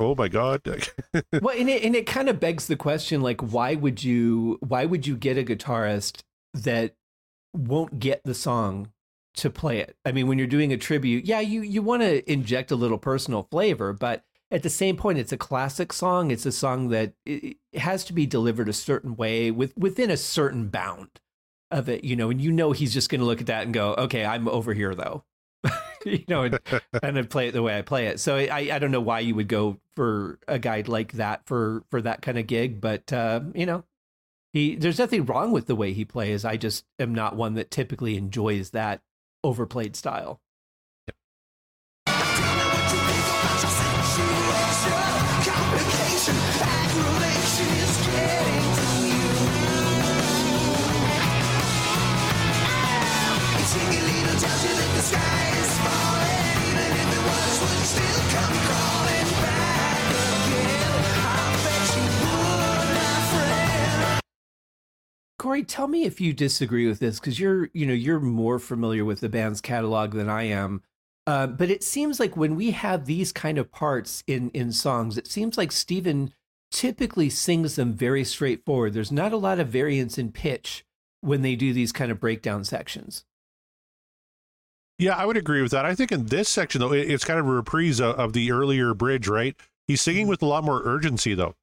[0.00, 0.62] oh my god.
[1.40, 4.84] well, and it and it kind of begs the question, like, why would you why
[4.84, 6.22] would you get a guitarist
[6.54, 6.94] that
[7.52, 8.92] won't get the song
[9.36, 9.96] to play it?
[10.04, 12.98] I mean, when you're doing a tribute, yeah, you you want to inject a little
[12.98, 16.30] personal flavor, but at the same point, it's a classic song.
[16.30, 20.16] It's a song that it has to be delivered a certain way with within a
[20.16, 21.21] certain bound
[21.72, 23.74] of it, you know, and you know he's just going to look at that and
[23.74, 25.24] go, okay, I'm over here though,
[26.04, 26.58] you know, and,
[27.02, 28.20] and play it the way I play it.
[28.20, 31.84] So I, I don't know why you would go for a guide like that for
[31.90, 33.84] for that kind of gig, but uh, you know,
[34.52, 36.44] he there's nothing wrong with the way he plays.
[36.44, 39.00] I just am not one that typically enjoys that
[39.42, 40.41] overplayed style.
[65.60, 69.20] Tell me if you disagree with this because you're, you know, you're more familiar with
[69.20, 70.82] the band's catalog than I am.
[71.26, 75.18] Uh, but it seems like when we have these kind of parts in in songs,
[75.18, 76.32] it seems like Steven
[76.72, 78.94] typically sings them very straightforward.
[78.94, 80.84] There's not a lot of variance in pitch
[81.20, 83.24] when they do these kind of breakdown sections.
[84.98, 85.84] Yeah, I would agree with that.
[85.84, 88.94] I think in this section though, it's kind of a reprise of, of the earlier
[88.94, 89.54] bridge, right?
[89.86, 90.30] He's singing mm-hmm.
[90.30, 91.54] with a lot more urgency though.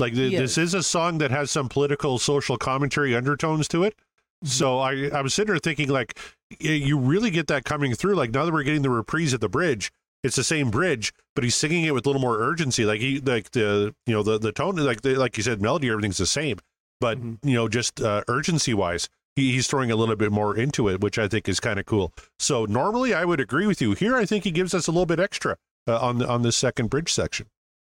[0.00, 3.94] Like the, this is a song that has some political, social commentary undertones to it.
[3.94, 4.48] Mm-hmm.
[4.48, 6.18] So I, I was sitting there thinking, like,
[6.58, 8.14] you really get that coming through.
[8.14, 11.44] Like now that we're getting the reprise at the bridge, it's the same bridge, but
[11.44, 12.84] he's singing it with a little more urgency.
[12.84, 15.88] Like he, like the, you know, the the tone, like the, like you said, melody,
[15.88, 16.58] everything's the same,
[17.00, 17.48] but mm-hmm.
[17.48, 21.00] you know, just uh, urgency wise, he, he's throwing a little bit more into it,
[21.00, 22.12] which I think is kind of cool.
[22.38, 23.92] So normally, I would agree with you.
[23.92, 26.52] Here, I think he gives us a little bit extra uh, on the on the
[26.52, 27.46] second bridge section.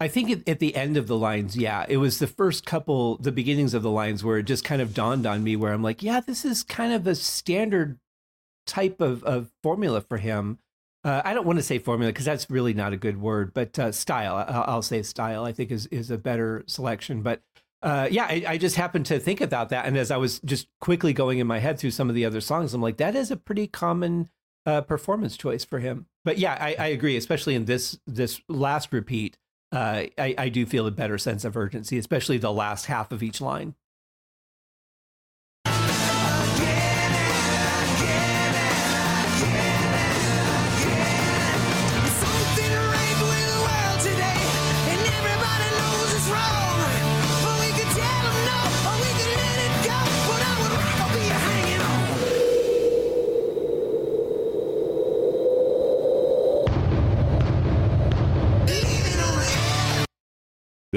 [0.03, 3.31] I think at the end of the lines, yeah, it was the first couple, the
[3.31, 6.03] beginnings of the lines where it just kind of dawned on me where I'm like,
[6.03, 8.01] yeah, this is kind of a standard
[8.67, 10.59] type of, of formula for him.
[11.05, 13.79] Uh, I don't want to say formula because that's really not a good word, but
[13.79, 14.35] uh, style.
[14.35, 15.45] I'll, I'll, say style.
[15.45, 17.23] I think is is a better selection.
[17.23, 17.43] But
[17.81, 20.67] uh, yeah, I, I, just happened to think about that, and as I was just
[20.81, 23.31] quickly going in my head through some of the other songs, I'm like, that is
[23.31, 24.31] a pretty common
[24.67, 26.07] uh, performance choice for him.
[26.25, 29.39] But yeah, I, I agree, especially in this this last repeat
[29.73, 33.23] uh, I, I do feel a better sense of urgency, especially the last half of
[33.23, 33.75] each line.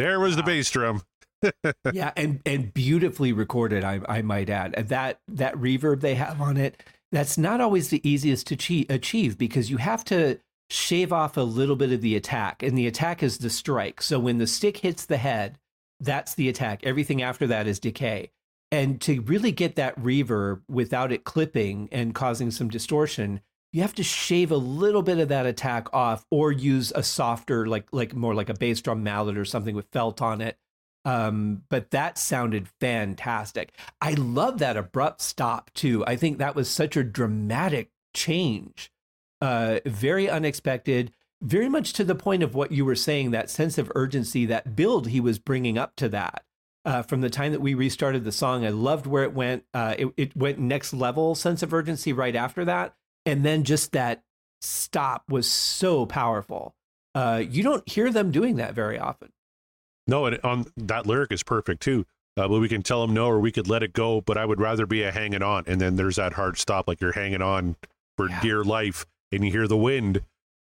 [0.05, 1.01] There was the bass drum.
[1.91, 3.83] yeah, and and beautifully recorded.
[3.83, 6.83] I I might add that that reverb they have on it.
[7.11, 10.39] That's not always the easiest to achieve because you have to
[10.69, 13.99] shave off a little bit of the attack, and the attack is the strike.
[13.99, 15.57] So when the stick hits the head,
[15.99, 16.81] that's the attack.
[16.83, 18.29] Everything after that is decay.
[18.71, 23.41] And to really get that reverb without it clipping and causing some distortion,
[23.75, 27.67] you have to shave a little bit of that attack off or use a softer
[27.67, 30.57] like like more like a bass drum mallet or something with felt on it.
[31.03, 33.73] Um, but that sounded fantastic.
[33.99, 36.05] I love that abrupt stop too.
[36.07, 38.93] I think that was such a dramatic change.
[39.41, 41.11] Uh, very unexpected
[41.41, 44.77] very much to the point of what you were saying that sense of urgency that
[44.77, 46.45] build he was bringing up to that.
[46.85, 49.65] Uh, from the time that we restarted the song i loved where it went.
[49.73, 53.91] Uh, it, it went next level sense of urgency right after that and then just
[53.93, 54.23] that
[54.61, 56.75] stop was so powerful.
[57.13, 59.29] Uh, you don't hear them doing that very often.
[60.07, 62.05] No, and on that lyric is perfect too.
[62.37, 64.21] Uh, but we can tell them no, or we could let it go.
[64.21, 66.99] But I would rather be a hanging on, and then there's that hard stop, like
[66.99, 67.77] you're hanging on
[68.17, 68.41] for yeah.
[68.41, 70.21] dear life, and you hear the wind,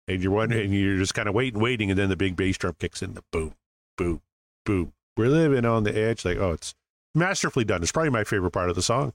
[0.07, 2.57] and you're wondering, and you're just kind of waiting, waiting, and then the big bass
[2.57, 3.53] drum kicks in, the boom,
[3.97, 4.21] boom,
[4.65, 4.91] boom.
[5.15, 6.75] We're living on the edge, like oh, it's
[7.15, 7.81] masterfully done.
[7.81, 9.13] It's probably my favorite part of the song.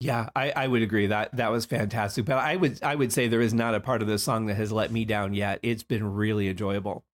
[0.00, 2.24] Yeah, I, I would agree that that was fantastic.
[2.24, 4.54] But I would I would say there is not a part of the song that
[4.56, 5.60] has let me down yet.
[5.62, 7.04] It's been really enjoyable.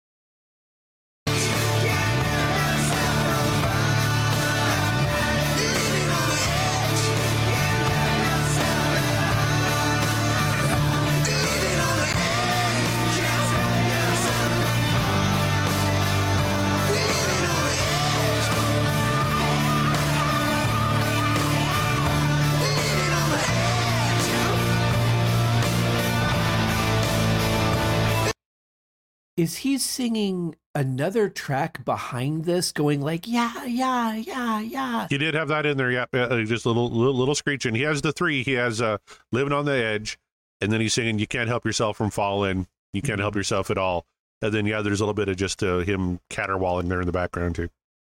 [29.40, 35.34] Is he singing another track behind this going like yeah yeah yeah yeah he did
[35.34, 36.04] have that in there yeah
[36.44, 37.74] just a little, little little screeching.
[37.74, 38.98] He has the three he has uh
[39.32, 40.18] living on the edge
[40.60, 43.38] and then he's singing you can't help yourself from falling you can't help mm-hmm.
[43.38, 44.04] yourself at all.
[44.42, 47.12] And then yeah there's a little bit of just uh, him caterwauling there in the
[47.12, 47.70] background too.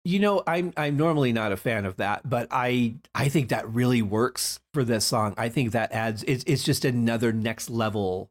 [0.04, 3.66] You know i'm i'm normally not a fan of that but i i think that
[3.72, 5.32] really works for this song.
[5.38, 8.30] I think that adds it's, it's just another next level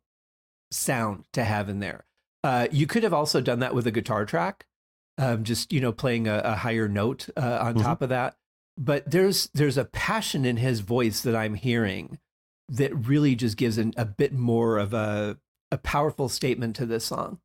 [0.70, 2.06] sound to have in there
[2.44, 4.66] uh, you could have also done that with a guitar track,
[5.18, 7.84] um, just you know playing a, a higher note uh, on mm-hmm.
[7.84, 8.36] top of that.
[8.78, 12.20] But there's there's a passion in his voice that I'm hearing
[12.70, 15.38] that really just gives an, a bit more of a
[15.72, 17.40] a powerful statement to this song.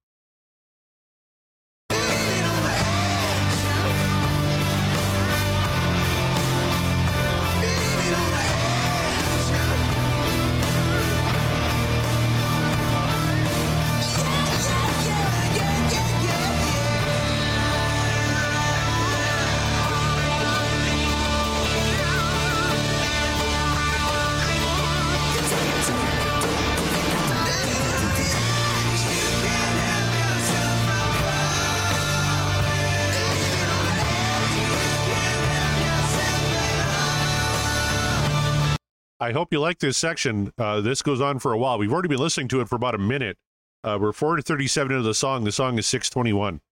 [39.29, 40.55] I hope you like this section.
[40.57, 41.77] Uh, this goes on for a while.
[41.77, 43.37] We've already been listening to it for about a minute.
[43.85, 45.45] Uh, we're 4 to 37 into the song.
[45.45, 46.63] The song is 621.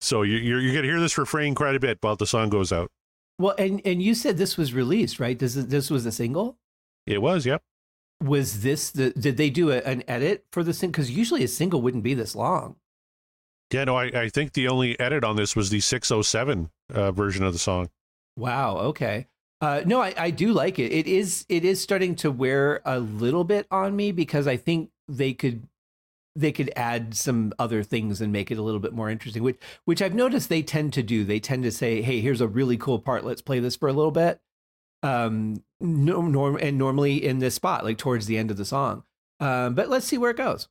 [0.00, 2.48] So you're, you're, you're going to hear this refrain quite a bit while the song
[2.48, 2.90] goes out.
[3.38, 5.38] Well, and, and you said this was released, right?
[5.38, 6.58] This, this was a single?
[7.06, 7.62] It was, yep.
[8.20, 10.90] Was this the, did they do a, an edit for the single?
[10.90, 12.74] Because usually a single wouldn't be this long.
[13.72, 17.44] Yeah, no, I, I think the only edit on this was the 607 uh, version
[17.44, 17.90] of the song.
[18.36, 18.78] Wow.
[18.78, 19.28] Okay.
[19.60, 20.92] Uh, no, I, I do like it.
[20.92, 24.90] It is it is starting to wear a little bit on me because I think
[25.08, 25.68] they could
[26.36, 29.42] they could add some other things and make it a little bit more interesting.
[29.42, 31.24] Which which I've noticed they tend to do.
[31.24, 33.24] They tend to say, "Hey, here's a really cool part.
[33.24, 34.40] Let's play this for a little bit."
[35.02, 39.04] Um, no, norm and normally in this spot, like towards the end of the song.
[39.40, 40.68] Um, but let's see where it goes.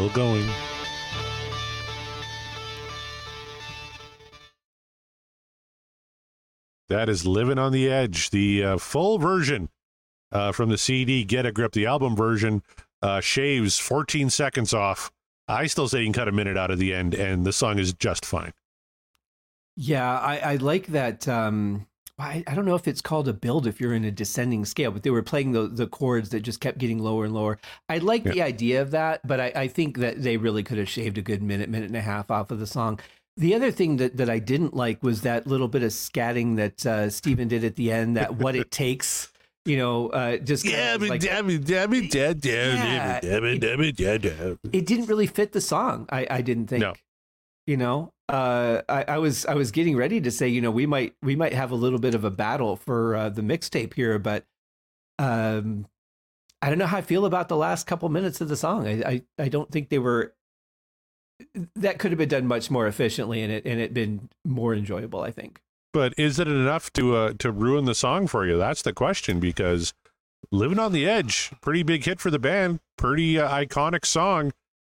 [0.00, 0.48] Still going.
[6.88, 9.68] That is Living on the Edge, the uh, full version
[10.32, 11.72] uh, from the CD Get a Grip.
[11.72, 12.62] The album version
[13.02, 15.12] uh, shaves 14 seconds off.
[15.46, 17.78] I still say you can cut a minute out of the end, and the song
[17.78, 18.54] is just fine.
[19.76, 21.28] Yeah, I, I like that.
[21.28, 21.86] Um,
[22.20, 24.90] I, I, don't know if it's called a build if you're in a descending scale,
[24.90, 27.58] but they were playing the, the chords that just kept getting lower and lower.
[27.88, 28.32] I like yeah.
[28.32, 31.22] the idea of that, but I, I think that they really could have shaved a
[31.22, 33.00] good minute, minute and a half off of the song.
[33.36, 36.84] The other thing that, that I didn't like was that little bit of scatting that
[36.84, 39.32] uh, Steven did at the end, that what it takes,
[39.64, 43.80] you know, uh, just yeah, like, damn it, damn it, damn it, damn it, damn
[43.80, 44.58] it, damn it.
[44.72, 46.06] It didn't really fit the song.
[46.10, 46.82] I, I didn't think.
[46.82, 46.94] No.
[47.66, 50.86] You know, uh, I, I, was I was getting ready to say, you know, we
[50.86, 54.18] might we might have a little bit of a battle for uh, the mixtape here,
[54.18, 54.44] but
[55.18, 55.86] um,
[56.62, 58.86] I don't know how I feel about the last couple minutes of the song.
[58.86, 60.34] I, I, I don't think they were
[61.76, 65.22] that could have been done much more efficiently and it and it been more enjoyable,
[65.22, 65.60] I think.
[65.92, 68.58] But is it enough to uh, to ruin the song for you?
[68.58, 69.92] That's the question because
[70.52, 74.52] Living on the Edge, pretty big hit for the band, pretty uh, iconic song.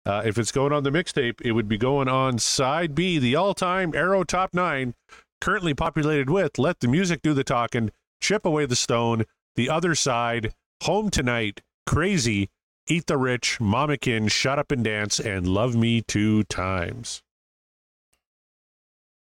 [0.04, 3.36] Uh, if it's going on the mixtape, it would be going on side B, the
[3.36, 4.94] all-time Arrow Top 9,
[5.40, 7.90] currently populated with Let the Music Do the Talking,
[8.20, 9.24] Chip Away the Stone,
[9.54, 12.48] The Other Side, Home Tonight, Crazy,
[12.88, 17.22] Eat the Rich, Mama Kin, Shut Up and Dance, and Love Me Two Times.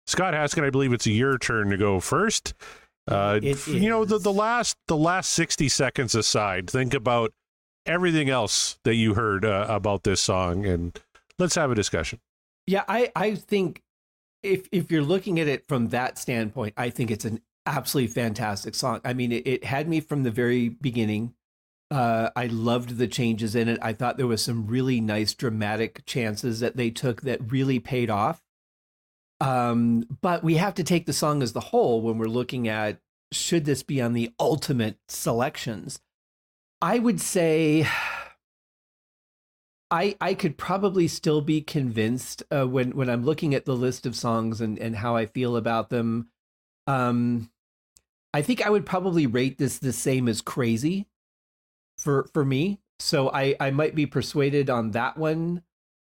[0.06, 2.54] Scott Haskin, I believe it's your turn to go first.
[3.06, 7.32] Uh, you know the, the last the last sixty seconds aside, think about
[7.88, 10.98] everything else that you heard uh, about this song, and
[11.38, 12.20] let's have a discussion.
[12.66, 13.82] Yeah, I I think
[14.42, 18.74] if if you're looking at it from that standpoint, I think it's an absolutely fantastic
[18.74, 19.00] song.
[19.04, 21.34] I mean, it, it had me from the very beginning.
[21.90, 23.78] Uh, I loved the changes in it.
[23.80, 28.10] I thought there was some really nice dramatic chances that they took that really paid
[28.10, 28.42] off.
[29.40, 33.00] Um, but we have to take the song as the whole when we're looking at
[33.32, 36.00] should this be on the ultimate selections.
[36.80, 37.86] I would say
[39.90, 44.04] I I could probably still be convinced uh, when when I'm looking at the list
[44.06, 46.28] of songs and and how I feel about them.
[46.86, 47.50] Um,
[48.34, 51.06] I think I would probably rate this the same as Crazy
[51.98, 52.80] for for me.
[52.98, 55.62] So I I might be persuaded on that one,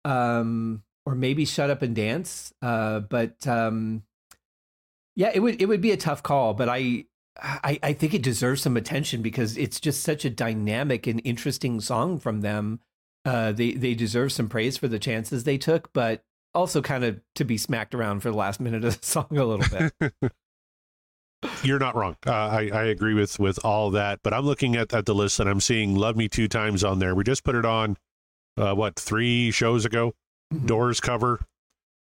[0.04, 2.52] um, or maybe Shut Up and Dance.
[2.60, 4.02] Uh, but um,
[5.16, 6.52] yeah, it would it would be a tough call.
[6.52, 7.06] But I
[7.42, 11.80] I I think it deserves some attention because it's just such a dynamic and interesting
[11.80, 12.80] song from them.
[13.24, 16.24] Uh, they they deserve some praise for the chances they took, but
[16.54, 19.44] also kind of to be smacked around for the last minute of the song a
[19.44, 20.12] little bit.
[21.62, 22.16] You're not wrong.
[22.26, 24.20] Uh, I, I agree with with all that.
[24.22, 26.98] But I'm looking at, at the list and I'm seeing "Love Me Two Times" on
[26.98, 27.14] there.
[27.14, 27.96] We just put it on,
[28.56, 30.12] uh, what three shows ago?
[30.52, 30.66] Mm-hmm.
[30.66, 31.40] Doors cover,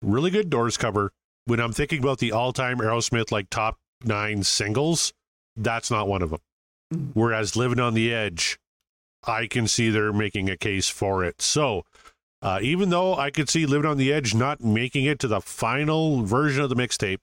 [0.02, 1.12] really good Doors cover.
[1.46, 5.14] When I'm thinking about the all time Aerosmith like top nine singles,
[5.56, 6.42] that's not one of them.
[6.94, 7.20] Mm-hmm.
[7.20, 8.58] Whereas "Living on the Edge,"
[9.24, 11.42] I can see they're making a case for it.
[11.42, 11.84] So.
[12.42, 15.40] Uh, even though I could see Living on the Edge not making it to the
[15.40, 17.20] final version of the mixtape,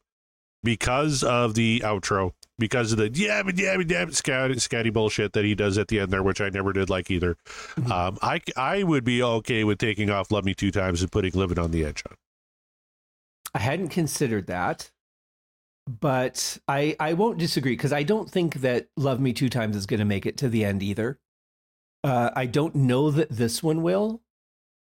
[0.63, 5.45] because of the outro, because of the yeah, but yeah, yeah, scatty, scatty bullshit that
[5.45, 7.37] he does at the end there, which I never did like either.
[7.47, 7.93] Mm-hmm.
[7.93, 11.33] Um, I I would be okay with taking off "Love Me Two Times" and putting
[11.33, 12.17] "Living on the Edge" on.
[13.55, 14.91] I hadn't considered that,
[15.99, 19.87] but I I won't disagree because I don't think that "Love Me Two Times" is
[19.87, 21.19] going to make it to the end either.
[22.05, 24.23] Uh, I don't know that this one will,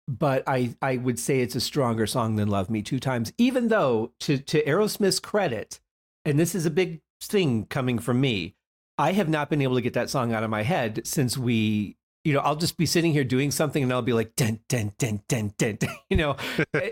[0.07, 3.67] but I I would say it's a stronger song than Love Me Two Times, even
[3.67, 5.79] though to to Aerosmith's credit,
[6.23, 8.55] and this is a big thing coming from me,
[8.97, 11.97] I have not been able to get that song out of my head since we
[12.25, 14.93] you know, I'll just be sitting here doing something and I'll be like, dun, dun,
[14.97, 15.77] dun, dun, dun
[16.09, 16.35] you know,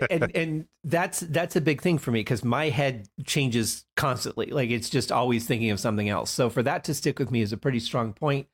[0.08, 4.46] and, and that's, that's a big thing for me because my head changes constantly.
[4.46, 6.30] Like it's just always thinking of something else.
[6.30, 8.46] So for that to stick with me is a pretty strong point.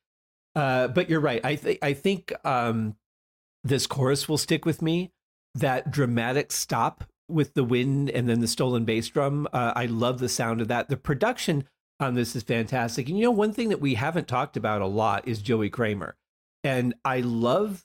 [0.56, 1.44] Uh, but you're right.
[1.44, 2.96] I think, I think, um,
[3.62, 5.12] this chorus will stick with me.
[5.54, 9.46] That dramatic stop with the wind and then the stolen bass drum.
[9.52, 10.88] Uh, I love the sound of that.
[10.88, 11.64] The production
[12.00, 13.08] on this is fantastic.
[13.08, 16.16] And you know, one thing that we haven't talked about a lot is Joey Kramer.
[16.62, 17.84] And I love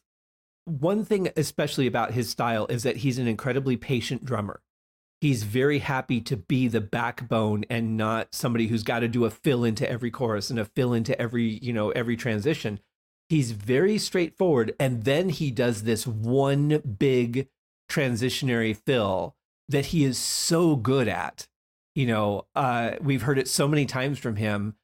[0.65, 4.61] one thing, especially about his style, is that he's an incredibly patient drummer.
[5.21, 9.29] He's very happy to be the backbone and not somebody who's got to do a
[9.29, 12.79] fill into every chorus and a fill into every, you know, every transition
[13.29, 17.47] he's very straightforward and then he does this one big
[17.89, 19.35] transitionary fill
[19.67, 21.47] that he is so good at
[21.93, 24.75] you know uh, we've heard it so many times from him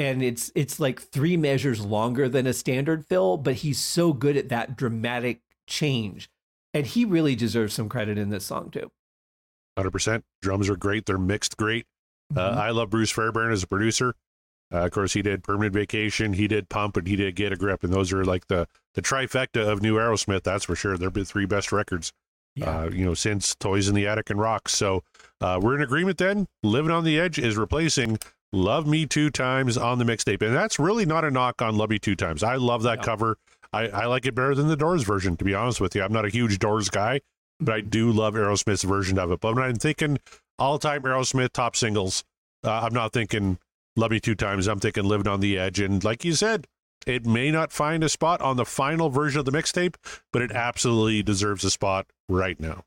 [0.00, 4.36] and it's it's like three measures longer than a standard fill but he's so good
[4.36, 6.28] at that dramatic change
[6.74, 8.90] and he really deserves some credit in this song too.
[9.76, 10.24] Hundred percent.
[10.42, 11.06] Drums are great.
[11.06, 11.86] They're mixed great.
[12.34, 12.56] Uh, Mhm.
[12.56, 14.14] I love Bruce Fairbairn as a producer.
[14.72, 17.56] Uh, of course, he did Permanent Vacation, he did Pump, and he did Get a
[17.56, 20.42] Grip, and those are like the the trifecta of new Aerosmith.
[20.44, 20.96] That's for sure.
[20.96, 22.12] They're the three best records.
[22.56, 22.80] Yeah.
[22.82, 24.72] Uh, you know, since Toys in the Attic and Rocks.
[24.74, 25.02] So
[25.40, 26.18] uh, we're in agreement.
[26.18, 28.18] Then Living on the Edge is replacing
[28.52, 31.90] Love Me Two Times on the mixtape, and that's really not a knock on Love
[31.90, 32.42] Me Two Times.
[32.42, 33.36] I love that cover.
[33.72, 36.02] I, I like it better than the Doors version, to be honest with you.
[36.02, 37.20] I'm not a huge Doors guy,
[37.60, 39.40] but I do love Aerosmith's version of it.
[39.40, 40.18] But when I'm thinking
[40.58, 42.24] all time Aerosmith top singles,
[42.64, 43.58] uh, I'm not thinking
[43.94, 44.66] Love Me Two Times.
[44.66, 45.78] I'm thinking Living on the Edge.
[45.78, 46.66] And like you said,
[47.06, 49.94] it may not find a spot on the final version of the mixtape,
[50.32, 52.82] but it absolutely deserves a spot right now.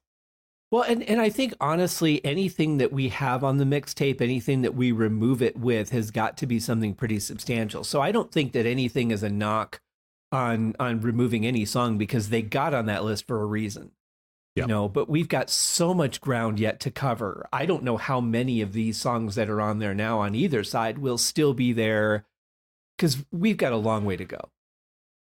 [0.73, 4.73] Well, and, and I think honestly, anything that we have on the mixtape, anything that
[4.73, 7.83] we remove it with, has got to be something pretty substantial.
[7.83, 9.81] So I don't think that anything is a knock
[10.31, 13.91] on on removing any song because they got on that list for a reason.
[14.55, 14.63] Yep.
[14.63, 17.47] You know, but we've got so much ground yet to cover.
[17.53, 20.63] I don't know how many of these songs that are on there now on either
[20.63, 22.25] side will still be there
[22.97, 24.49] because we've got a long way to go.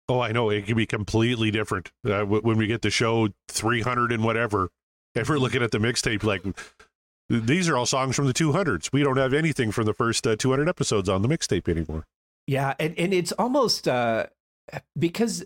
[0.08, 0.52] Oh, I know.
[0.52, 4.70] It can be completely different uh, w- when we get the show 300 and whatever.
[5.16, 6.44] If we're looking at the mixtape, like
[7.30, 8.92] these are all songs from the 200s.
[8.92, 12.06] We don't have anything from the first uh, 200 episodes on the mixtape anymore.
[12.48, 14.26] Yeah, and and it's almost uh
[14.98, 15.46] because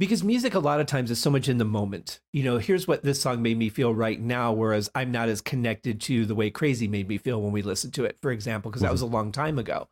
[0.00, 2.20] because music a lot of times is so much in the moment.
[2.32, 5.40] You know, here's what this song made me feel right now whereas I'm not as
[5.40, 8.70] connected to the way Crazy made me feel when we listened to it, for example,
[8.70, 9.88] because that was a long time ago.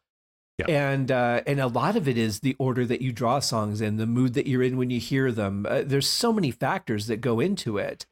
[0.58, 0.66] Yeah.
[0.68, 3.96] And uh and a lot of it is the order that you draw songs in,
[3.96, 5.64] the mood that you're in when you hear them.
[5.68, 8.04] Uh, there's so many factors that go into it.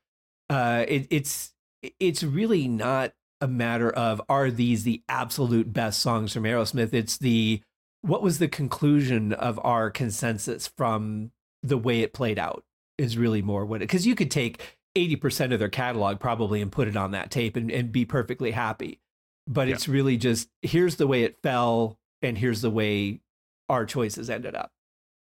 [0.51, 1.53] Uh it, it's
[2.01, 6.93] it's really not a matter of are these the absolute best songs from Aerosmith?
[6.95, 7.63] It's the
[8.03, 11.33] what was the conclusion of our consensus from
[11.63, 12.65] the way it played out
[12.99, 16.73] is really more what it because you could take 80% of their catalog probably and
[16.73, 19.01] put it on that tape and, and be perfectly happy
[19.47, 19.75] but Yeah.
[19.75, 23.21] it's really just here's the way it fell and here's the way
[23.69, 24.71] our choices ended up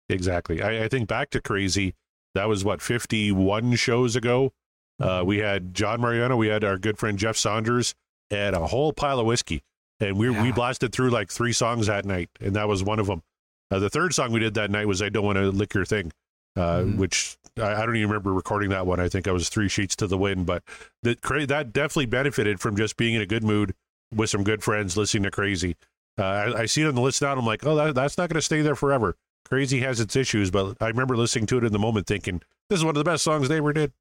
[0.08, 0.62] Exactly.
[0.62, 1.94] I, I think back to Crazy.
[2.34, 4.52] That was what 51 shows ago.
[5.00, 6.36] Uh, we had John Mariano.
[6.36, 7.94] We had our good friend Jeff Saunders
[8.30, 9.62] and a whole pile of whiskey,
[10.00, 13.06] and we we blasted through like three songs that night, and that was one of
[13.06, 13.22] them.
[13.70, 15.84] Uh, the third song we did that night was "I Don't Want to Lick Your
[15.84, 16.12] Thing,"
[16.56, 16.96] uh, Mhm.
[16.96, 18.98] which I, I don't even remember recording that one.
[18.98, 20.62] I think I was three sheets to the wind, but
[21.02, 23.74] that that definitely benefited from just being in a good mood
[24.14, 25.76] with some good friends, listening to Crazy.
[26.18, 27.30] Uh, I, I see it on the list now.
[27.32, 29.14] And I'm like, oh, that, that's not going to stay there forever.
[29.48, 32.78] Crazy has its issues, but I remember listening to it in the moment, thinking this
[32.80, 33.92] is one of the best songs they ever did.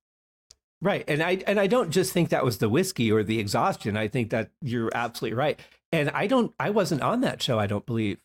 [0.81, 1.03] Right.
[1.07, 3.97] And I and I don't just think that was the whiskey or the exhaustion.
[3.97, 5.59] I think that you're absolutely right.
[5.91, 8.19] And I don't I wasn't on that show, I don't believe.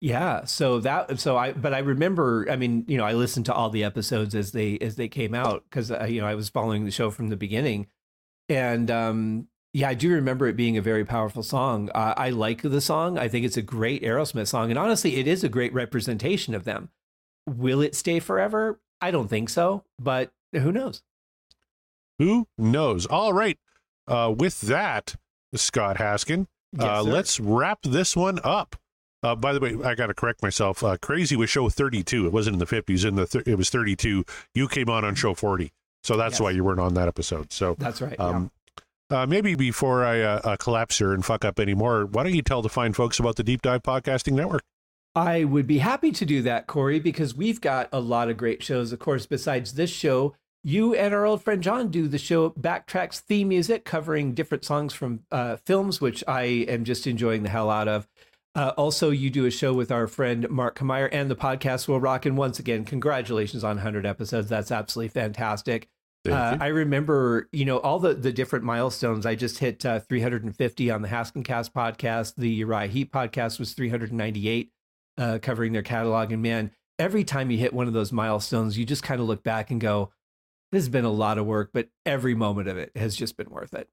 [0.00, 0.44] Yeah.
[0.44, 3.70] So that so I but I remember I mean, you know, I listened to all
[3.70, 6.92] the episodes as they as they came out cuz you know, I was following the
[6.92, 7.88] show from the beginning.
[8.48, 11.90] And um yeah, I do remember it being a very powerful song.
[11.94, 13.18] Uh, I like the song.
[13.18, 16.62] I think it's a great Aerosmith song and honestly, it is a great representation of
[16.62, 16.90] them.
[17.46, 18.80] Will it stay forever?
[19.00, 21.02] I don't think so, but who knows?
[22.18, 23.06] Who knows?
[23.06, 23.58] All right.
[24.08, 25.16] Uh, with that,
[25.54, 26.46] Scott Haskin,
[26.78, 28.76] uh, Yes, let's wrap this one up.
[29.22, 30.84] Uh, by the way, I got to correct myself.
[30.84, 32.26] Uh, Crazy was show 32.
[32.26, 33.04] It wasn't in the 50s.
[33.04, 34.24] In the th- it was 32.
[34.54, 35.72] You came on on show 40,
[36.04, 36.40] so that's Yes.
[36.40, 37.52] why you weren't on that episode.
[37.52, 38.14] So That's right.
[38.18, 38.24] yeah.
[38.26, 38.50] Um,
[39.10, 42.42] uh, maybe before I uh, uh, collapse here and fuck up anymore, why don't you
[42.42, 44.62] tell the fine folks about the Deep Dive Podcasting Network?
[45.14, 48.62] I would be happy to do that, Corey, because we've got a lot of great
[48.62, 48.92] shows.
[48.92, 50.34] Of course, besides this show,
[50.66, 54.92] you and our old friend John do the show Backtracks theme music, covering different songs
[54.92, 58.08] from uh, films, which I am just enjoying the hell out of.
[58.56, 62.00] Uh, also, you do a show with our friend Mark Kameyer, and the podcast will
[62.00, 62.26] rock.
[62.26, 64.48] And once again, congratulations on 100 episodes.
[64.48, 65.88] That's absolutely fantastic.
[66.28, 66.56] Uh.
[66.60, 69.24] I remember, you know, all the the different milestones.
[69.24, 72.34] I just hit uh, 350 on the Haskincast podcast.
[72.36, 74.72] The Uriah Heep podcast was 398,
[75.16, 76.32] uh, covering their catalog.
[76.32, 79.44] And man, every time you hit one of those milestones, you just kind of look
[79.44, 80.10] back and go,
[80.72, 83.50] "This has been a lot of work," but every moment of it has just been
[83.50, 83.88] worth it.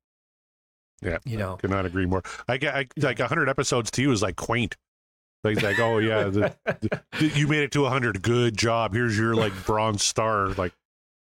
[1.02, 2.24] Yeah, You know, Could not agree more.
[2.48, 4.78] I get I, like 100 episodes to you is like quaint.
[5.44, 6.56] Like, like oh yeah, the,
[7.20, 8.22] the- you made it to 100.
[8.22, 8.94] Good job.
[8.94, 10.50] Here's your like bronze star.
[10.50, 10.72] Like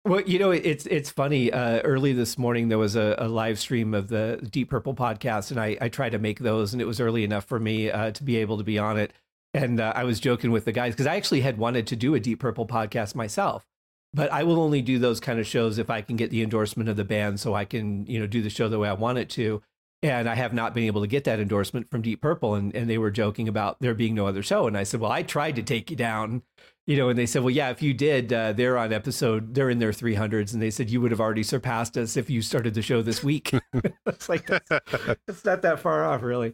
[0.04, 1.54] Well, you know, it's it's funny.
[1.54, 5.52] Uh, early this morning, there was a, a live stream of the Deep Purple podcast,
[5.52, 8.12] and I, I tried to make those, and it was early enough for me uh,
[8.12, 9.14] to be able to be on it.
[9.54, 12.14] And uh, I was joking with the guys because I actually had wanted to do
[12.14, 13.66] a Deep Purple podcast myself,
[14.14, 16.90] but I will only do those kind of shows if I can get the endorsement
[16.90, 19.18] of the band, so I can you know do the show the way I want
[19.18, 19.62] it to.
[20.04, 22.56] And I have not been able to get that endorsement from Deep Purple.
[22.56, 24.66] And, and they were joking about there being no other show.
[24.66, 26.42] And I said, Well, I tried to take you down
[26.88, 29.70] you know, and they said, well, yeah, if you did, uh, they're on episode, they're
[29.70, 30.52] in their 300s.
[30.52, 33.24] And they said, you would have already surpassed us if you started the show this
[33.24, 33.52] week.
[34.08, 34.50] it's like,
[35.28, 36.54] it's not that far off, really.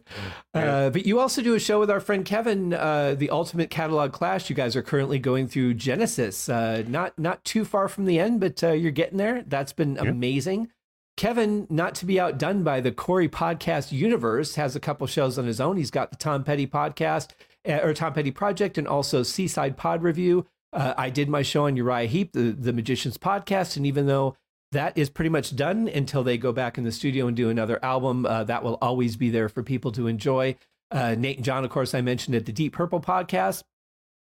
[0.52, 4.12] Uh, but you also do a show with our friend Kevin, uh, the Ultimate Catalog
[4.12, 4.50] Clash.
[4.50, 8.38] You guys are currently going through Genesis, uh, not, not too far from the end,
[8.38, 9.42] but uh, you're getting there.
[9.46, 10.02] That's been yeah.
[10.02, 10.70] amazing.
[11.16, 15.46] Kevin, not to be outdone by the Corey podcast universe, has a couple shows on
[15.46, 15.76] his own.
[15.76, 17.30] He's got the Tom Petty podcast
[17.68, 20.46] or Tom Petty Project, and also Seaside Pod Review.
[20.72, 24.36] Uh, I did my show on Uriah Heep, the, the Magicians podcast, and even though
[24.72, 27.82] that is pretty much done until they go back in the studio and do another
[27.82, 30.56] album, uh, that will always be there for people to enjoy.
[30.90, 33.62] Uh, Nate and John, of course, I mentioned at the Deep Purple podcast.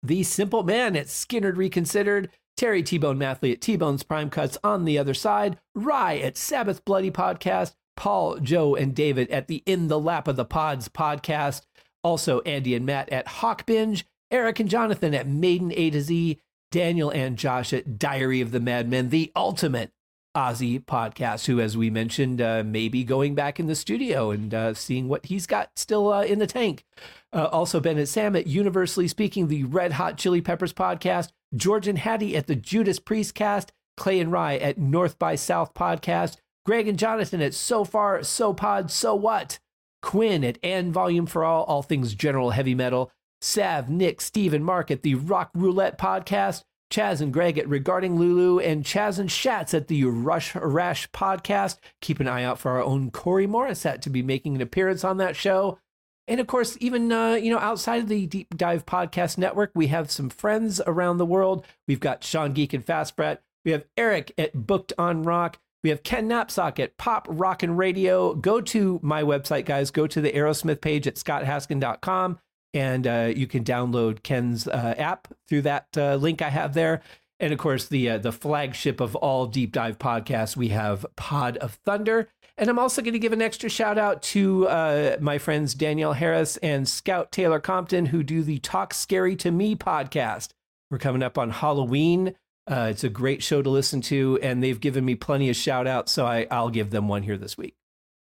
[0.03, 2.31] The Simple Man at Skynyrd Reconsidered.
[2.57, 5.59] Terry T Bone Mathley at T Bone's Prime Cuts on the other side.
[5.75, 7.75] Rye at Sabbath Bloody Podcast.
[7.97, 11.63] Paul, Joe, and David at the In the Lap of the Pods podcast.
[12.03, 16.39] Also, Andy and Matt at Hawk Binge, Eric and Jonathan at Maiden A to Z,
[16.71, 19.91] Daniel and Josh at Diary of the Madmen, the ultimate
[20.37, 24.55] Ozzy podcast, who, as we mentioned, uh, may be going back in the studio and
[24.55, 26.85] uh, seeing what he's got still uh, in the tank.
[27.33, 31.89] Uh, also, Ben and Sam at Universally Speaking, the Red Hot Chili Peppers podcast, George
[31.89, 36.37] and Hattie at the Judas Priest cast, Clay and Rye at North by South podcast,
[36.65, 39.59] Greg and Jonathan at So Far, So Pod, So What,
[40.03, 44.65] Quinn at And Volume for All, all things general heavy metal, Sav, Nick, Steve, and
[44.65, 49.29] Mark at the Rock Roulette podcast, Chaz and Greg at Regarding Lulu, and Chaz and
[49.29, 51.79] Shatz at the Rush Rash podcast.
[52.01, 55.19] Keep an eye out for our own Corey Morissette to be making an appearance on
[55.19, 55.79] that show.
[56.27, 59.87] And of course, even uh, you know, outside of the Deep Dive Podcast Network, we
[59.89, 61.65] have some friends around the world.
[61.87, 63.43] We've got Sean Geek and Fast Brett.
[63.65, 65.59] We have Eric at Booked on Rock.
[65.89, 68.35] We have Ken Napzok at Pop Rockin' Radio.
[68.35, 69.91] Go to my website, guys.
[69.91, 72.39] Go to the Aerosmith page at scotthaskin.com
[72.75, 77.01] and uh, you can download Ken's uh, app through that uh, link I have there.
[77.41, 81.57] And of course, the uh, the flagship of all deep dive podcasts, we have Pod
[81.57, 82.29] of Thunder.
[82.59, 86.13] And I'm also going to give an extra shout out to uh, my friends Danielle
[86.13, 90.51] Harris and Scout Taylor Compton, who do the Talk Scary to Me podcast.
[90.91, 92.35] We're coming up on Halloween.
[92.69, 95.87] Uh, it's a great show to listen to, and they've given me plenty of shout
[95.87, 97.75] outs, so I, I'll give them one here this week.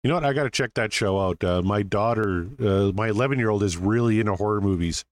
[0.04, 0.24] You know what?
[0.24, 1.44] I got to check that show out.
[1.44, 5.04] Uh, my daughter, uh, my 11 year old, is really into horror movies.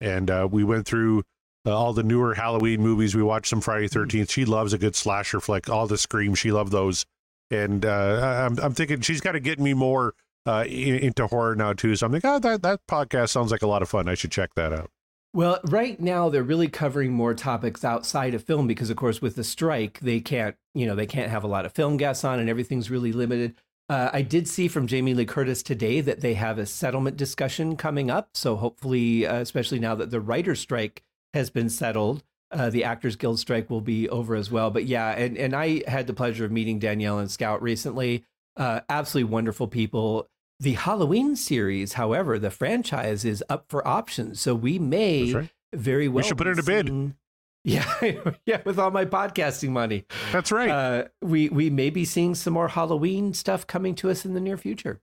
[0.00, 1.24] And uh, we went through
[1.66, 3.16] uh, all the newer Halloween movies.
[3.16, 4.06] We watched some Friday 13th.
[4.06, 4.24] Mm-hmm.
[4.24, 6.34] She loves a good slasher flick, all the Scream.
[6.34, 7.04] She loved those.
[7.50, 10.14] And uh, I'm, I'm thinking she's got to get me more
[10.46, 11.96] uh, into horror now, too.
[11.96, 14.08] So I'm like, oh, that, that podcast sounds like a lot of fun.
[14.08, 14.90] I should check that out.
[15.38, 19.36] Well, right now they're really covering more topics outside of film because, of course, with
[19.36, 22.40] the strike, they can't, you know, they can't have a lot of film guests on,
[22.40, 23.54] and everything's really limited.
[23.88, 27.76] Uh, I did see from Jamie Lee Curtis today that they have a settlement discussion
[27.76, 28.30] coming up.
[28.34, 33.14] So hopefully, uh, especially now that the writer's strike has been settled, uh, the Actors
[33.14, 34.72] Guild strike will be over as well.
[34.72, 38.24] But yeah, and, and I had the pleasure of meeting Danielle and Scout recently.
[38.56, 40.28] Uh, absolutely wonderful people.
[40.60, 44.40] The Halloween series, however, the franchise is up for options.
[44.40, 45.50] So we may right.
[45.72, 46.22] very well.
[46.22, 47.14] We should put it in a bid.
[47.64, 50.06] Yeah, yeah, with all my podcasting money.
[50.32, 50.70] That's right.
[50.70, 54.40] Uh, we we may be seeing some more Halloween stuff coming to us in the
[54.40, 55.00] near future.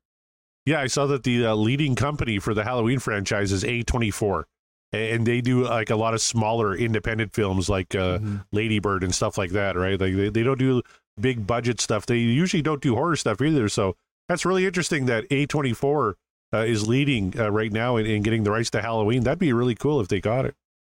[0.65, 4.45] Yeah, I saw that the uh, leading company for the Halloween franchise is A24,
[4.93, 8.37] and they do like a lot of smaller independent films like uh, mm-hmm.
[8.51, 9.99] Ladybird and stuff like that, right?
[9.99, 10.81] Like they, they don't do
[11.19, 12.07] big budget stuff.
[12.07, 13.69] They usually don't do horror stuff either.
[13.69, 13.95] So
[14.27, 16.13] that's really interesting that A24
[16.53, 19.23] uh, is leading uh, right now in, in getting the rights to Halloween.
[19.23, 20.55] That'd be really cool if they got it.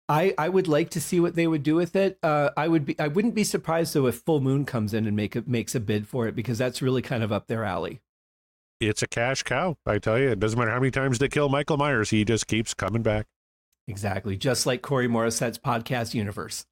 [0.08, 2.18] I, I would like to see what they would do with it.
[2.22, 5.14] Uh, I would be I wouldn't be surprised though if Full Moon comes in and
[5.14, 8.00] make a, makes a bid for it because that's really kind of up their alley.
[8.80, 10.30] It's a cash cow, I tell you.
[10.30, 13.26] It doesn't matter how many times they kill Michael Myers, he just keeps coming back.
[13.86, 16.64] Exactly, just like Corey Morissette's podcast universe.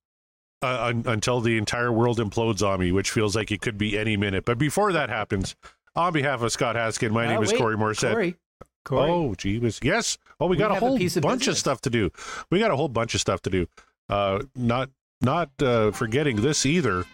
[0.62, 3.98] Uh, un- until the entire world implodes on me, which feels like it could be
[3.98, 4.44] any minute.
[4.44, 5.54] But before that happens,
[5.96, 8.12] on behalf of Scott Haskin, my uh, name is Corey Morissette.
[8.12, 8.36] Corey.
[8.84, 9.10] Corey.
[9.10, 9.82] Oh, Jeebus.
[9.82, 10.16] Yes.
[10.38, 11.48] Oh, we, we got a whole a bunch business.
[11.48, 12.10] of stuff to do.
[12.50, 13.66] We got a whole bunch of stuff to do.
[14.08, 14.90] Uh, not
[15.20, 17.04] not uh, forgetting this either.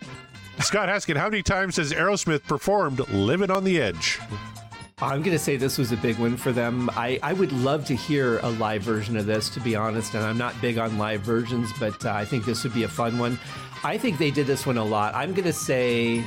[0.58, 4.20] Scott Haskin, how many times has Aerosmith performed "Living on the Edge"?
[5.00, 6.88] I'm going to say this was a big win for them.
[6.90, 10.14] I, I would love to hear a live version of this, to be honest.
[10.14, 12.88] And I'm not big on live versions, but uh, I think this would be a
[12.88, 13.36] fun one.
[13.82, 15.12] I think they did this one a lot.
[15.16, 16.22] I'm going to say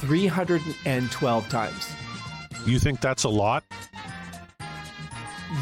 [0.00, 1.90] 312 times.
[2.64, 3.64] You think that's a lot?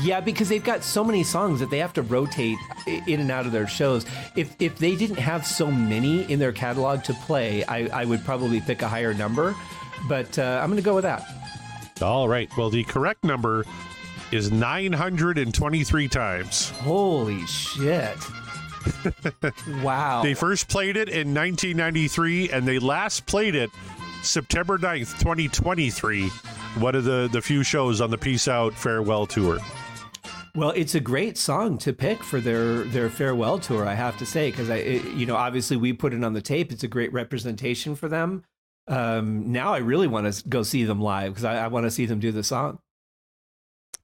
[0.02, 3.46] Yeah, because they've got so many songs that they have to rotate in and out
[3.46, 4.06] of their shows.
[4.34, 8.24] If if they didn't have so many in their catalog to play, I, I would
[8.24, 9.54] probably pick a higher number.
[10.08, 11.24] But uh, I'm going to go with that.
[12.02, 12.50] All right.
[12.56, 13.64] Well, the correct number
[14.32, 16.70] is 923 times.
[16.70, 18.18] Holy shit.
[19.82, 20.22] wow.
[20.22, 23.70] They first played it in 1993 and they last played it
[24.24, 26.28] September 9th, 2023.
[26.78, 29.58] One of the, the few shows on the Peace Out Farewell Tour.
[30.56, 34.26] Well, it's a great song to pick for their their farewell tour, I have to
[34.26, 36.70] say, because I, it, you know, obviously we put it on the tape.
[36.70, 38.44] It's a great representation for them.
[38.86, 41.90] Um, now I really want to go see them live because I, I want to
[41.90, 42.78] see them do the song.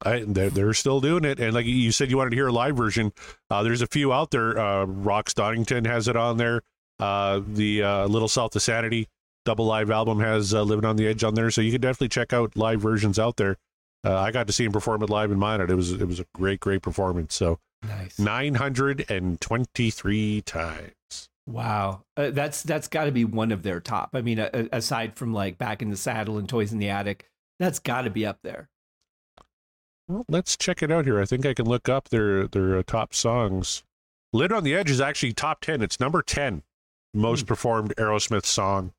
[0.03, 2.53] I, they're, they're still doing it, and like you said, you wanted to hear a
[2.53, 3.13] live version.
[3.51, 4.59] Uh, there's a few out there.
[4.59, 6.63] Uh, Donington has it on there.
[6.99, 9.09] Uh, the uh, Little South of Sanity
[9.45, 12.09] double live album has uh, "Living on the Edge" on there, so you can definitely
[12.09, 13.57] check out live versions out there.
[14.05, 16.07] Uh, I got to see him perform it live in mine, and it was it
[16.07, 17.35] was a great, great performance.
[17.35, 18.19] So, nice.
[18.19, 21.29] nine hundred and twenty-three times.
[21.47, 24.11] Wow, uh, that's that's got to be one of their top.
[24.15, 27.29] I mean, uh, aside from like "Back in the Saddle" and "Toys in the Attic,"
[27.59, 28.69] that's got to be up there.
[30.09, 31.21] Well, let's check it out here.
[31.21, 33.83] I think I can look up their their uh, top songs.
[34.33, 35.83] "Lit on the Edge" is actually top ten.
[35.83, 36.63] It's number ten
[37.13, 37.47] most hmm.
[37.47, 38.93] performed Aerosmith song.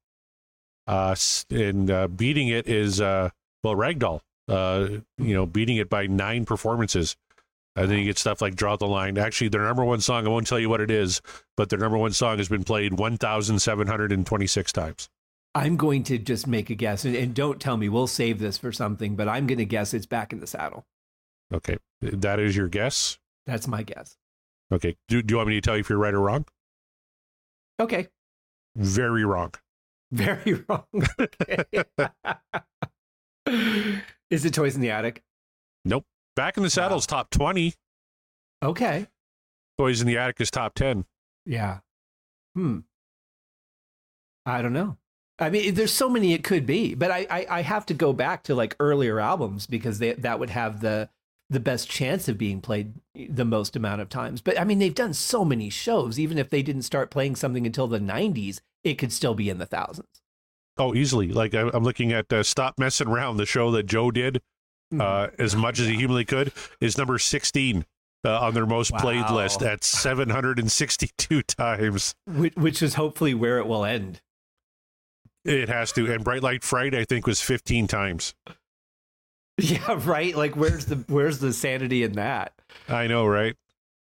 [0.88, 1.16] Uh,
[1.50, 3.30] and uh, beating it is uh,
[3.64, 4.22] well, Rag Doll
[4.52, 7.16] uh, you know, beating it by nine performances.
[7.76, 9.18] And then you get stuff like Draw the Line.
[9.18, 11.22] Actually, their number one song, I won't tell you what it is,
[11.56, 15.10] but their number one song has been played 1,726 times.
[15.56, 18.58] I'm going to just make a guess, and, and don't tell me, we'll save this
[18.58, 20.86] for something, but I'm going to guess it's Back in the Saddle.
[21.54, 21.78] Okay.
[22.02, 23.20] That is your guess?
[23.46, 24.18] That's my guess.
[24.72, 24.98] Okay.
[25.08, 26.46] Do, do you want me to tell you if you're right or wrong?
[27.80, 28.08] Okay.
[28.76, 29.54] Very wrong.
[30.12, 30.86] Very wrong.
[34.30, 35.24] Is it Toys in the Attic?
[35.86, 36.06] Nope.
[36.36, 37.18] Back in the Saddle's wow.
[37.18, 37.74] top 20.
[38.64, 39.08] Okay.
[39.78, 41.06] Toys in the Attic is top 10.
[41.46, 41.80] Yeah.
[42.56, 42.80] Hmm.
[44.46, 44.98] I don't know.
[45.40, 48.14] I mean, there's so many it could be, but I, I, I have to go
[48.14, 51.10] back to like earlier albums because they, that would have the
[51.50, 54.40] the best chance of being played the most amount of times.
[54.40, 56.18] But I mean, they've done so many shows.
[56.18, 59.58] Even if they didn't start playing something until the 90s, it could still be in
[59.58, 60.22] the thousands.
[60.78, 61.32] Oh, easily.
[61.32, 64.42] Like I, am looking at uh, "Stop Messing Around," the show that Joe did,
[64.94, 65.02] mm-hmm.
[65.02, 67.86] uh, as much as he humanly could, is number 16
[68.24, 69.00] uh, on their most wow.
[69.00, 72.16] played list at 762 times.
[72.26, 74.22] Which, which is hopefully where it will end.
[75.44, 76.12] It has to.
[76.12, 78.34] And Bright Light Fright, I think, was 15 times.
[79.58, 80.36] Yeah, right.
[80.36, 82.54] Like, where's the where's the sanity in that?
[82.90, 83.56] I know, right?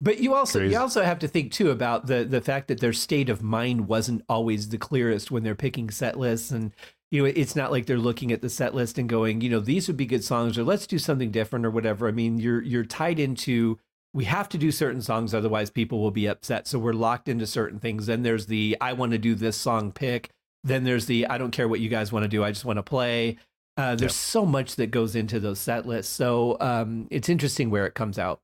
[0.01, 0.75] But you also Crazy.
[0.75, 3.89] you also have to think too about the the fact that their state of mind
[3.89, 6.73] wasn't always the clearest when they're picking set lists and
[7.11, 9.61] you know it's not like they're looking at the set list and going you know
[9.61, 12.09] these would be good songs or let's do something different or whatever.
[12.09, 13.79] I mean you're you're tied into
[14.13, 17.47] we have to do certain songs otherwise people will be upset so we're locked into
[17.47, 18.05] certain things.
[18.05, 20.29] Then there's the I want to do this song pick.
[20.63, 22.77] Then there's the I don't care what you guys want to do I just want
[22.77, 23.39] to play.
[23.79, 24.17] Uh, there's yep.
[24.19, 26.13] so much that goes into those set lists.
[26.13, 28.41] So um, it's interesting where it comes out.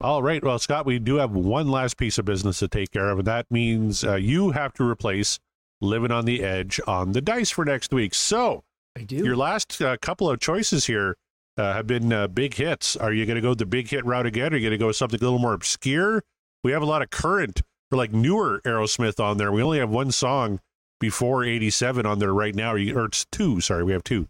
[0.00, 0.42] All right.
[0.44, 3.26] Well, Scott, we do have one last piece of business to take care of, and
[3.26, 5.40] that means uh, you have to replace
[5.80, 8.14] Living on the Edge on the dice for next week.
[8.14, 8.62] So,
[8.96, 9.16] I do.
[9.16, 11.16] Your last uh, couple of choices here
[11.56, 12.96] uh, have been uh, big hits.
[12.96, 14.52] Are you going to go the big hit route again?
[14.52, 16.22] Or are you going to go something a little more obscure?
[16.62, 19.50] We have a lot of current or like newer Aerosmith on there.
[19.50, 20.60] We only have one song
[21.00, 22.72] before 87 on there right now.
[22.72, 23.60] Or, you, or it's two.
[23.60, 24.28] Sorry, we have two.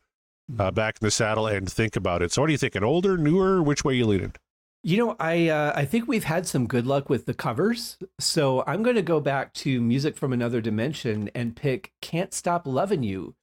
[0.58, 2.32] Uh, back in the saddle and think about it.
[2.32, 2.74] So, what do you think?
[2.74, 3.62] An older, newer?
[3.62, 4.32] Which way you leaning?
[4.84, 8.62] You know, I uh, I think we've had some good luck with the covers, so
[8.66, 13.02] I'm going to go back to music from another dimension and pick "Can't Stop Loving
[13.02, 13.34] You"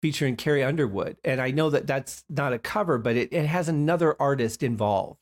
[0.00, 1.16] featuring Carrie Underwood.
[1.24, 5.18] And I know that that's not a cover, but it, it has another artist involved.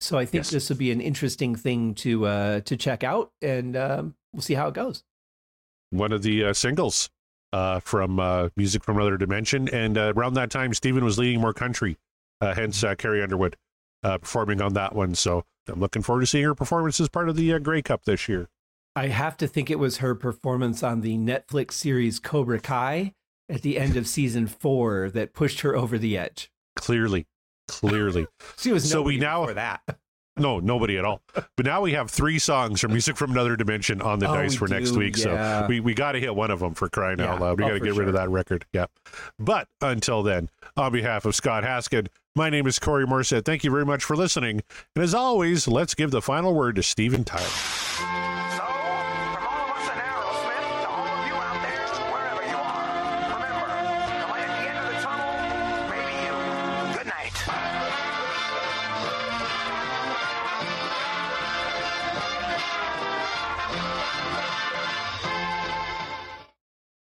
[0.00, 0.50] So I think yes.
[0.50, 4.54] this would be an interesting thing to uh, to check out, and um, we'll see
[4.54, 5.02] how it goes.
[5.90, 7.10] One of the uh, singles
[7.52, 11.40] uh, from uh, Music from Another Dimension, and uh, around that time, Steven was leading
[11.40, 11.96] more country,
[12.40, 13.56] uh, hence uh, Carrie Underwood
[14.02, 15.14] uh, performing on that one.
[15.14, 18.04] So I'm looking forward to seeing her performance as part of the uh, Grey Cup
[18.04, 18.48] this year.
[18.96, 23.14] I have to think it was her performance on the Netflix series Cobra Kai
[23.48, 26.50] at the end of season four that pushed her over the edge.
[26.76, 27.26] Clearly,
[27.68, 28.26] clearly.
[28.58, 29.82] she was so we now for that.
[30.38, 31.22] No, nobody at all.
[31.32, 34.54] But now we have three songs from Music from Another Dimension on the oh, dice
[34.54, 35.16] for do, next week.
[35.16, 35.62] Yeah.
[35.62, 37.32] So we, we got to hit one of them for crying yeah.
[37.32, 37.58] out loud.
[37.58, 38.00] We oh, got to get sure.
[38.00, 38.64] rid of that record.
[38.72, 38.86] Yeah.
[39.38, 43.44] But until then, on behalf of Scott Haskin, my name is Corey Morissette.
[43.44, 44.62] Thank you very much for listening.
[44.94, 48.37] And as always, let's give the final word to Steven Tyler.